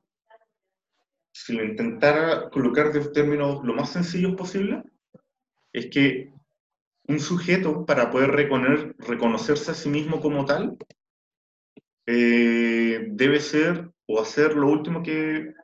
si 1.33 1.55
lo 1.55 1.65
intentara 1.65 2.51
colocar 2.51 2.93
de 2.93 3.09
términos 3.11 3.65
lo 3.65 3.73
más 3.73 3.91
sencillos 3.91 4.35
posible, 4.35 4.83
es 5.73 5.87
que 5.87 6.33
un 7.07 7.21
sujeto, 7.21 7.87
para 7.87 8.11
poder 8.11 8.31
reconocerse 8.31 9.71
a 9.71 9.75
sí 9.75 9.89
mismo 9.89 10.21
como 10.21 10.45
tal, 10.45 10.77
eh, 12.05 13.07
debe 13.11 13.41
ser 13.41 13.91
o 14.07 14.21
hacer 14.21 14.55
lo 14.55 14.69
último 14.69 15.03
que, 15.03 15.55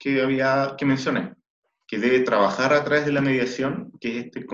que, 0.00 0.22
había, 0.22 0.74
que 0.78 0.86
mencioné, 0.86 1.34
que 1.86 1.98
debe 1.98 2.20
trabajar 2.20 2.72
a 2.72 2.82
través 2.82 3.04
de 3.04 3.12
la 3.12 3.20
mediación, 3.20 3.92
que 4.00 4.18
es 4.18 4.24
este, 4.26 4.46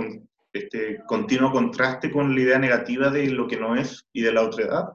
este 0.52 1.00
continuo 1.06 1.52
contraste 1.52 2.10
con 2.10 2.34
la 2.34 2.40
idea 2.40 2.58
negativa 2.58 3.10
de 3.10 3.30
lo 3.30 3.46
que 3.46 3.56
no 3.56 3.76
es 3.76 4.06
y 4.12 4.22
de 4.22 4.32
la 4.32 4.42
otredad. 4.42 4.88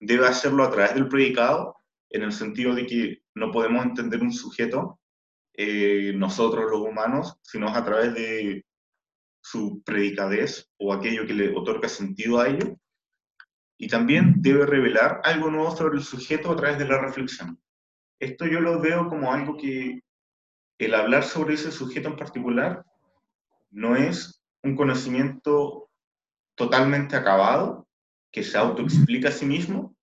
Debe 0.00 0.26
hacerlo 0.26 0.64
a 0.64 0.70
través 0.70 0.94
del 0.94 1.06
predicado, 1.06 1.76
en 2.08 2.22
el 2.22 2.32
sentido 2.32 2.74
de 2.74 2.86
que 2.86 3.22
no 3.34 3.52
podemos 3.52 3.84
entender 3.84 4.20
un 4.22 4.32
sujeto, 4.32 4.98
eh, 5.54 6.12
nosotros 6.16 6.70
los 6.70 6.80
humanos, 6.80 7.38
sino 7.42 7.68
a 7.68 7.84
través 7.84 8.14
de 8.14 8.64
su 9.42 9.82
predicadez 9.84 10.70
o 10.78 10.92
aquello 10.92 11.26
que 11.26 11.34
le 11.34 11.54
otorga 11.54 11.88
sentido 11.88 12.40
a 12.40 12.48
ello. 12.48 12.78
Y 13.76 13.88
también 13.88 14.36
debe 14.38 14.64
revelar 14.64 15.20
algo 15.24 15.50
nuevo 15.50 15.76
sobre 15.76 15.98
el 15.98 16.04
sujeto 16.04 16.52
a 16.52 16.56
través 16.56 16.78
de 16.78 16.86
la 16.86 17.00
reflexión. 17.00 17.60
Esto 18.22 18.46
yo 18.46 18.60
lo 18.60 18.80
veo 18.80 19.08
como 19.08 19.32
algo 19.32 19.56
que 19.56 20.00
el 20.78 20.94
hablar 20.94 21.24
sobre 21.24 21.54
ese 21.54 21.72
sujeto 21.72 22.08
en 22.08 22.16
particular 22.16 22.84
no 23.72 23.96
es 23.96 24.40
un 24.62 24.76
conocimiento 24.76 25.90
totalmente 26.54 27.16
acabado, 27.16 27.88
que 28.30 28.44
se 28.44 28.56
autoexplica 28.56 29.30
a 29.30 29.32
sí 29.32 29.44
mismo, 29.44 29.96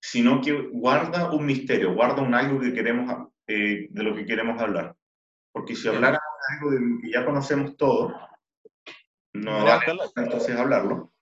sino 0.00 0.40
que 0.40 0.70
guarda 0.72 1.30
un 1.30 1.44
misterio, 1.44 1.94
guarda 1.94 2.22
un 2.22 2.32
algo 2.32 2.58
que 2.58 2.72
queremos, 2.72 3.28
eh, 3.46 3.88
de 3.90 4.02
lo 4.02 4.14
que 4.14 4.24
queremos 4.24 4.58
hablar. 4.62 4.96
Porque 5.52 5.76
si 5.76 5.88
habláramos 5.88 6.22
de 6.22 6.54
algo 6.54 6.70
de 6.70 7.02
que 7.02 7.10
ya 7.12 7.26
conocemos 7.26 7.76
todo, 7.76 8.18
no 9.34 9.62
vale 9.62 9.84
entonces 10.16 10.56
hablarlo. 10.56 11.12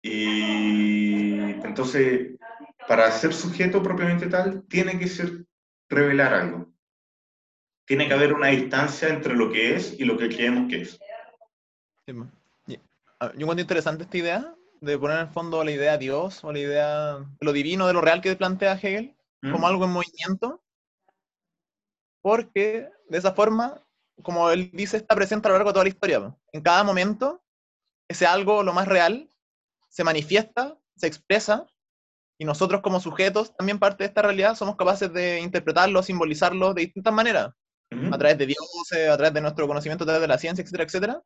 Y 0.00 1.38
entonces, 1.62 2.38
para 2.88 3.10
ser 3.10 3.32
sujeto 3.32 3.82
propiamente 3.82 4.26
tal, 4.26 4.62
tiene 4.68 4.98
que 4.98 5.08
ser 5.08 5.44
revelar 5.88 6.34
algo. 6.34 6.72
Tiene 7.86 8.08
que 8.08 8.14
haber 8.14 8.32
una 8.32 8.48
distancia 8.48 9.08
entre 9.08 9.34
lo 9.34 9.50
que 9.50 9.74
es 9.76 9.98
y 9.98 10.04
lo 10.04 10.16
que 10.16 10.28
creemos 10.28 10.68
que 10.68 10.82
es. 10.82 10.98
Yo 12.06 13.28
encuentro 13.38 13.60
interesante 13.60 14.04
esta 14.04 14.18
idea 14.18 14.54
de 14.80 14.98
poner 14.98 15.18
en 15.18 15.26
el 15.26 15.32
fondo 15.32 15.62
la 15.62 15.70
idea 15.70 15.92
de 15.92 15.98
Dios 15.98 16.42
o 16.42 16.52
la 16.52 16.58
idea 16.58 17.18
de 17.18 17.46
lo 17.46 17.52
divino, 17.52 17.86
de 17.86 17.92
lo 17.92 18.00
real 18.00 18.20
que 18.20 18.34
plantea 18.34 18.72
Hegel, 18.72 19.14
como 19.40 19.58
¿Mm? 19.58 19.64
algo 19.64 19.84
en 19.84 19.90
movimiento, 19.90 20.60
porque 22.20 22.88
de 23.08 23.18
esa 23.18 23.32
forma, 23.32 23.80
como 24.22 24.50
él 24.50 24.70
dice, 24.72 24.96
está 24.96 25.14
presente 25.14 25.46
a 25.46 25.50
lo 25.50 25.56
largo 25.56 25.70
de 25.70 25.74
toda 25.74 25.84
la 25.84 25.90
historia. 25.90 26.36
En 26.52 26.62
cada 26.62 26.82
momento, 26.82 27.44
ese 28.08 28.26
algo, 28.26 28.64
lo 28.64 28.72
más 28.72 28.88
real, 28.88 29.30
se 29.88 30.02
manifiesta, 30.02 30.76
se 30.96 31.06
expresa, 31.06 31.66
y 32.38 32.44
nosotros 32.44 32.80
como 32.80 33.00
sujetos, 33.00 33.54
también 33.56 33.78
parte 33.78 34.04
de 34.04 34.08
esta 34.08 34.22
realidad, 34.22 34.56
somos 34.56 34.76
capaces 34.76 35.12
de 35.12 35.40
interpretarlo, 35.40 36.02
simbolizarlo 36.02 36.74
de 36.74 36.82
distintas 36.82 37.12
maneras, 37.12 37.50
a 37.90 38.18
través 38.18 38.38
de 38.38 38.46
Dios, 38.46 38.66
a 38.92 39.16
través 39.16 39.34
de 39.34 39.40
nuestro 39.40 39.66
conocimiento, 39.68 40.04
a 40.04 40.06
través 40.06 40.22
de 40.22 40.28
la 40.28 40.38
ciencia, 40.38 40.62
etcétera, 40.62 40.84
etcétera. 40.84 41.22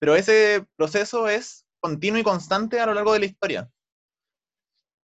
Pero 0.00 0.16
ese 0.16 0.66
proceso 0.76 1.28
es 1.28 1.66
continuo 1.78 2.20
y 2.20 2.24
constante 2.24 2.80
a 2.80 2.86
lo 2.86 2.94
largo 2.94 3.12
de 3.12 3.20
la 3.20 3.26
historia. 3.26 3.70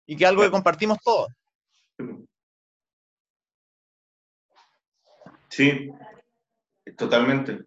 Y 0.07 0.15
que 0.15 0.23
es 0.23 0.29
algo 0.29 0.43
que 0.43 0.51
compartimos 0.51 0.97
todos. 1.03 1.27
Sí, 5.49 5.89
totalmente, 6.97 7.65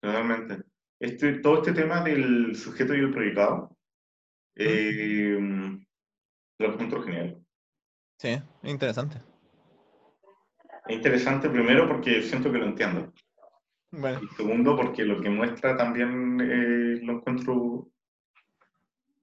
totalmente. 0.00 0.64
Este, 0.98 1.38
todo 1.40 1.58
este 1.58 1.72
tema 1.72 2.02
del 2.02 2.54
sujeto 2.56 2.94
y 2.94 2.98
el 2.98 3.12
predicado, 3.12 3.76
eh, 4.56 5.38
lo 6.60 6.72
encuentro 6.72 7.02
genial. 7.02 7.44
Sí, 8.16 8.28
es 8.28 8.70
interesante. 8.70 9.18
Es 10.86 10.96
interesante 10.96 11.48
primero 11.48 11.88
porque 11.88 12.22
siento 12.22 12.50
que 12.52 12.58
lo 12.58 12.66
entiendo. 12.66 13.12
Bueno. 13.92 14.20
Y 14.22 14.34
segundo 14.36 14.76
porque 14.76 15.04
lo 15.04 15.20
que 15.20 15.30
muestra 15.30 15.76
también 15.76 16.40
eh, 16.40 17.00
lo 17.02 17.14
encuentro 17.14 17.88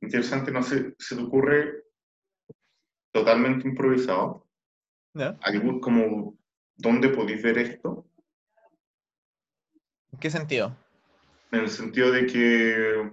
interesante, 0.02 0.52
no 0.52 0.62
sé, 0.62 0.96
se 1.00 1.16
te 1.16 1.24
ocurre 1.24 1.84
totalmente 3.12 3.68
improvisado. 3.68 4.46
Algo 5.42 5.82
como 5.82 6.38
¿Dónde 6.78 7.10
podéis 7.10 7.42
ver 7.42 7.58
esto? 7.58 8.06
¿En 10.12 10.20
qué 10.20 10.30
sentido? 10.30 10.78
En 11.52 11.62
el 11.62 11.70
sentido 11.70 12.12
de 12.12 12.28
que 12.28 13.12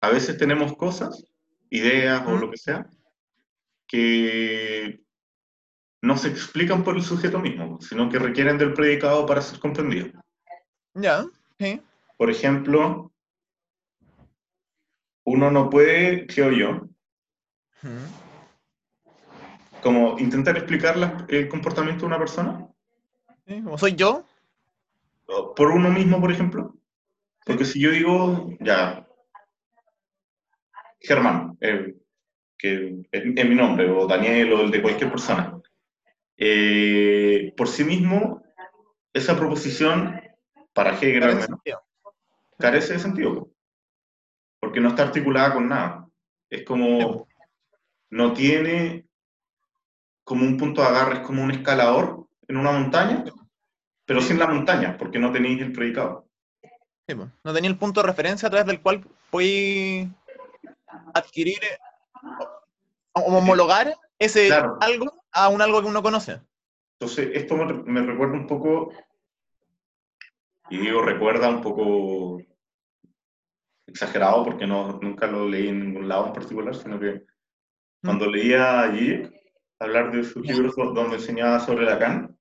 a 0.00 0.08
veces 0.10 0.38
tenemos 0.38 0.76
cosas, 0.76 1.24
ideas 1.74 2.24
o 2.26 2.36
lo 2.36 2.50
que 2.50 2.56
sea, 2.56 2.86
que 3.86 5.00
no 6.02 6.16
se 6.16 6.28
explican 6.28 6.84
por 6.84 6.96
el 6.96 7.02
sujeto 7.02 7.40
mismo, 7.40 7.80
sino 7.80 8.08
que 8.08 8.18
requieren 8.18 8.58
del 8.58 8.74
predicado 8.74 9.26
para 9.26 9.42
ser 9.42 9.58
comprendido. 9.58 10.08
Ya, 10.94 11.24
sí. 11.58 11.82
Por 12.16 12.30
ejemplo, 12.30 13.10
uno 15.24 15.50
no 15.50 15.68
puede, 15.68 16.26
creo 16.26 16.52
yo, 16.52 16.88
como 19.82 20.18
intentar 20.18 20.56
explicar 20.56 21.26
el 21.28 21.48
comportamiento 21.48 22.02
de 22.02 22.06
una 22.06 22.18
persona. 22.18 22.68
¿Cómo 23.46 23.76
soy 23.76 23.94
yo? 23.94 24.24
Por 25.56 25.70
uno 25.70 25.90
mismo, 25.90 26.20
por 26.20 26.30
ejemplo. 26.30 26.74
Porque 27.44 27.64
si 27.64 27.80
yo 27.80 27.90
digo, 27.90 28.50
ya, 28.60 29.03
Germán, 31.04 31.56
eh, 31.60 31.94
que 32.58 33.04
es, 33.12 33.24
es 33.36 33.48
mi 33.48 33.54
nombre, 33.54 33.90
o 33.90 34.06
Daniel, 34.06 34.52
o 34.54 34.60
el 34.62 34.70
de 34.70 34.82
cualquier 34.82 35.10
persona, 35.10 35.60
eh, 36.36 37.52
por 37.56 37.68
sí 37.68 37.84
mismo, 37.84 38.42
esa 39.12 39.36
proposición, 39.36 40.20
para 40.72 40.98
Hegel 40.98 41.22
al 41.22 41.30
Carece 41.30 41.34
menos, 41.36 41.46
sentido. 41.46 41.82
carece 42.58 42.92
de 42.94 42.98
sentido, 42.98 43.34
po. 43.34 43.52
porque 44.60 44.80
no 44.80 44.88
está 44.88 45.04
articulada 45.04 45.54
con 45.54 45.68
nada. 45.68 46.08
Es 46.50 46.64
como, 46.64 47.28
no 48.10 48.32
tiene 48.32 49.06
como 50.24 50.44
un 50.44 50.56
punto 50.56 50.80
de 50.80 50.88
agarre, 50.88 51.14
es 51.16 51.20
como 51.20 51.44
un 51.44 51.50
escalador 51.52 52.26
en 52.48 52.56
una 52.56 52.72
montaña, 52.72 53.24
pero 54.04 54.20
sin 54.20 54.38
la 54.38 54.46
montaña, 54.46 54.96
porque 54.98 55.18
no 55.18 55.30
tenéis 55.30 55.60
el 55.62 55.72
predicado. 55.72 56.28
Sí. 57.06 57.14
No 57.14 57.52
tenía 57.52 57.70
el 57.70 57.78
punto 57.78 58.00
de 58.00 58.08
referencia 58.08 58.48
a 58.48 58.50
través 58.50 58.66
del 58.66 58.80
cual 58.80 59.04
podéis 59.30 60.08
adquirir 61.14 61.58
eh, 61.62 61.78
o 63.12 63.20
homologar 63.20 63.94
ese 64.18 64.46
Claro. 64.48 64.76
algo 64.80 65.12
a 65.32 65.48
un 65.48 65.60
algo 65.62 65.80
que 65.82 65.88
uno 65.88 66.02
conoce. 66.02 66.40
Entonces, 66.98 67.30
esto 67.34 67.56
me, 67.56 67.72
me 67.72 68.02
recuerda 68.02 68.34
un 68.34 68.46
poco, 68.46 68.92
y 70.70 70.78
digo 70.78 71.02
recuerda 71.02 71.48
un 71.48 71.60
poco 71.60 72.40
exagerado 73.86 74.44
porque 74.44 74.66
no, 74.66 74.98
nunca 75.00 75.26
lo 75.26 75.48
leí 75.48 75.68
en 75.68 75.80
ningún 75.80 76.08
lado 76.08 76.26
en 76.28 76.32
particular, 76.32 76.74
sino 76.74 76.98
que 76.98 77.22
cuando 78.02 78.26
leía 78.30 78.80
a 78.82 78.92
Zizek 78.92 79.32
hablar 79.78 80.12
de 80.12 80.24
sus 80.24 80.44
libros 80.46 80.74
do- 80.76 80.92
donde 80.92 81.16
enseñaba 81.16 81.60
sobre 81.60 81.84
Lacan, 81.84 82.36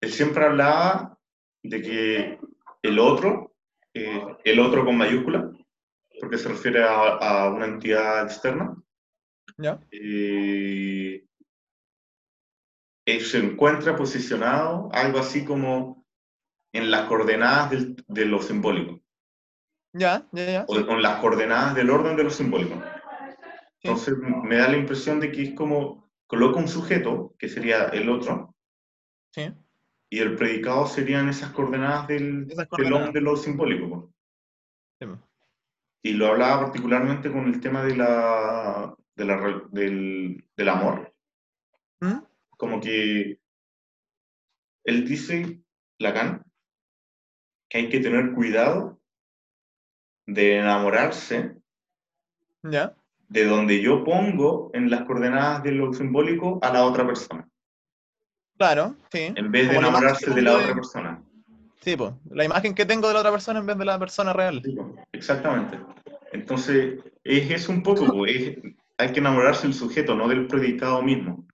él 0.00 0.12
siempre 0.12 0.44
hablaba 0.44 1.18
de 1.62 1.82
que 1.82 2.38
el 2.82 2.98
otro, 2.98 3.54
eh, 3.94 4.22
el 4.44 4.60
otro 4.60 4.84
con 4.84 4.96
mayúscula, 4.96 5.50
porque 6.20 6.38
se 6.38 6.48
refiere 6.48 6.82
a, 6.82 7.16
a 7.16 7.50
una 7.50 7.66
entidad 7.66 8.24
externa, 8.24 8.74
¿Ya? 9.58 9.80
eh, 9.90 11.22
se 13.20 13.38
encuentra 13.38 13.96
posicionado 13.96 14.88
algo 14.92 15.18
así 15.18 15.44
como 15.44 16.04
en 16.72 16.90
las 16.90 17.06
coordenadas 17.08 17.70
del- 17.70 18.04
de 18.08 18.24
lo 18.26 18.40
simbólico, 18.42 19.00
Ya, 19.92 20.26
ya, 20.32 20.44
ya. 20.46 20.64
o, 20.68 20.74
sí, 20.76 20.84
en 20.88 21.02
las 21.02 21.20
coordenadas 21.20 21.74
del 21.74 21.90
orden 21.90 22.16
de 22.16 22.24
lo 22.24 22.30
simbólico. 22.30 22.74
sí. 23.78 23.88
Entonces 23.88 24.14
me 24.18 24.56
da 24.56 24.68
la 24.68 24.76
impresión 24.76 25.20
de 25.20 25.30
que 25.32 25.42
es 25.42 25.54
como 25.54 26.10
coloca 26.26 26.58
un 26.58 26.68
sujeto, 26.68 27.34
que 27.38 27.48
sería 27.48 27.84
el 27.86 28.08
otro, 28.10 28.54
sí. 29.30 29.52
y 30.10 30.18
el 30.18 30.34
predicado 30.36 30.86
serían 30.86 31.28
esas 31.28 31.50
coordenadas 31.52 32.08
del, 32.08 32.42
Esas 32.50 32.58
del 32.58 32.68
coordenadas. 32.68 33.00
orden 33.08 33.12
de 33.14 33.20
lo 33.20 33.36
simbólico. 33.36 33.88
po. 33.88 34.12
Sí, 34.98 35.06
po. 35.06 35.18
Y 36.06 36.12
lo 36.12 36.28
hablaba 36.28 36.60
particularmente 36.60 37.32
con 37.32 37.46
el 37.46 37.58
tema 37.60 37.82
de 37.82 37.96
la, 37.96 38.94
de 39.16 39.24
la 39.24 39.62
del, 39.72 40.48
del 40.56 40.68
amor. 40.68 41.12
¿Mm? 41.98 42.18
Como 42.50 42.80
que 42.80 43.40
él 44.84 45.04
dice, 45.04 45.64
Lacan, 45.98 46.44
que 47.68 47.78
hay 47.78 47.88
que 47.88 47.98
tener 47.98 48.34
cuidado 48.34 49.00
de 50.26 50.58
enamorarse 50.58 51.56
¿Ya? 52.62 52.94
de 53.26 53.44
donde 53.44 53.82
yo 53.82 54.04
pongo 54.04 54.70
en 54.74 54.88
las 54.88 55.06
coordenadas 55.06 55.64
de 55.64 55.72
lo 55.72 55.92
simbólico 55.92 56.60
a 56.62 56.72
la 56.72 56.84
otra 56.84 57.04
persona, 57.04 57.48
Claro, 58.56 58.94
sí. 59.10 59.32
en 59.34 59.50
vez 59.50 59.68
de 59.68 59.76
enamorarse 59.76 60.30
de 60.30 60.42
la 60.42 60.56
otra 60.56 60.72
persona. 60.72 61.20
Sí, 61.86 61.96
pues. 61.96 62.12
La 62.30 62.44
imagen 62.44 62.74
que 62.74 62.84
tengo 62.84 63.06
de 63.06 63.14
la 63.14 63.20
otra 63.20 63.30
persona 63.30 63.60
en 63.60 63.66
vez 63.66 63.78
de 63.78 63.84
la 63.84 63.96
persona 63.96 64.32
real. 64.32 64.60
Sí, 64.64 64.72
po, 64.72 64.92
Exactamente. 65.12 65.78
Entonces, 66.32 66.98
es 67.22 67.48
eso 67.52 67.70
un 67.70 67.80
poco, 67.84 68.04
po, 68.08 68.26
es- 68.26 68.58
hay 68.98 69.12
que 69.12 69.20
enamorarse 69.20 69.68
del 69.68 69.74
sujeto, 69.74 70.16
no 70.16 70.26
del 70.26 70.48
predicado 70.48 71.00
mismo, 71.00 71.46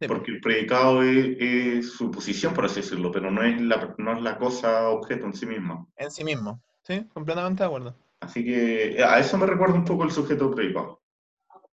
Sí, 0.00 0.08
po. 0.08 0.14
porque 0.14 0.30
el 0.30 0.40
predicado 0.40 1.02
es, 1.02 1.36
es 1.38 1.92
su 1.92 2.10
posición, 2.10 2.54
por 2.54 2.64
así 2.64 2.76
decirlo, 2.80 3.12
pero 3.12 3.30
no 3.30 3.42
es, 3.42 3.60
la, 3.60 3.94
no 3.98 4.16
es 4.16 4.22
la 4.22 4.38
cosa 4.38 4.88
objeto 4.88 5.26
en 5.26 5.34
sí 5.34 5.44
misma. 5.44 5.86
En 5.96 6.10
sí 6.10 6.24
mismo. 6.24 6.62
Sí, 6.84 7.04
completamente 7.12 7.62
de 7.62 7.66
acuerdo. 7.66 7.94
Así 8.20 8.42
que 8.42 9.04
a 9.04 9.18
eso 9.18 9.36
me 9.36 9.44
recuerda 9.44 9.74
un 9.74 9.84
poco 9.84 10.04
el 10.04 10.12
sujeto 10.12 10.50
predicado. 10.50 11.02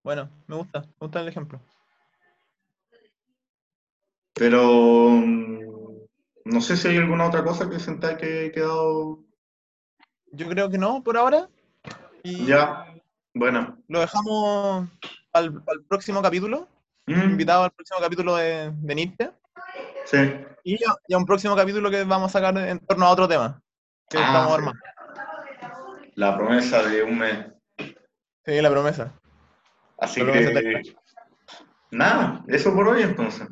Bueno, 0.04 0.28
me 0.48 0.56
gusta. 0.56 0.80
Me 0.82 0.86
gusta 1.06 1.22
el 1.22 1.28
ejemplo. 1.28 1.58
Pero 4.34 5.10
mm, 5.12 5.69
no 6.44 6.60
sé 6.60 6.76
si 6.76 6.88
hay 6.88 6.96
alguna 6.96 7.26
otra 7.26 7.44
cosa 7.44 7.68
que 7.68 7.78
sentáis 7.78 8.18
que 8.18 8.46
he 8.46 8.52
quedado 8.52 9.24
Yo 10.32 10.48
creo 10.48 10.70
que 10.70 10.78
no, 10.78 11.02
por 11.02 11.16
ahora. 11.16 11.48
Y 12.22 12.46
ya. 12.46 12.86
Bueno. 13.34 13.78
lo 13.88 14.00
dejamos 14.00 14.88
al, 15.32 15.62
al 15.66 15.84
próximo 15.88 16.20
capítulo. 16.20 16.68
Mm, 17.06 17.30
Invitado 17.30 17.64
al 17.64 17.70
próximo 17.72 18.00
capítulo 18.00 18.36
de, 18.36 18.72
de 18.72 19.30
sí. 20.04 20.18
Y 20.64 20.78
ya, 20.78 20.94
ya 21.08 21.16
un 21.16 21.26
próximo 21.26 21.56
capítulo 21.56 21.90
que 21.90 22.04
vamos 22.04 22.30
a 22.30 22.38
sacar 22.38 22.56
en 22.58 22.78
torno 22.80 23.06
a 23.06 23.10
otro 23.10 23.26
tema. 23.26 23.62
Que 24.08 24.18
Ah, 24.18 24.26
estamos 24.26 24.54
armando. 24.54 24.80
La 26.14 26.36
promesa 26.36 26.82
de 26.82 27.02
un 27.02 27.18
mes. 27.18 27.46
Sí, 28.44 28.60
la 28.60 28.70
promesa. 28.70 29.12
Así 29.98 30.20
La 30.20 30.26
promesa 30.32 30.60
que 30.60 30.82
nada, 31.90 32.44
eso 32.48 32.74
por 32.74 32.88
hoy 32.88 33.02
entonces. 33.02 33.48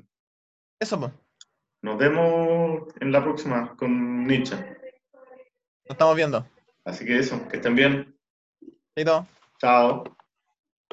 Eso, 0.80 0.98
pues. 1.00 1.12
Nos 1.82 1.96
vemos 1.96 2.88
en 3.00 3.12
la 3.12 3.22
próxima 3.22 3.76
con 3.76 4.26
Nietzsche. 4.26 4.56
Nos 4.56 5.90
estamos 5.90 6.16
viendo. 6.16 6.46
Así 6.84 7.04
que 7.04 7.18
eso, 7.18 7.46
que 7.48 7.56
estén 7.56 7.76
bien. 7.76 8.16
Chaito. 8.96 9.26
Chao. 9.58 10.17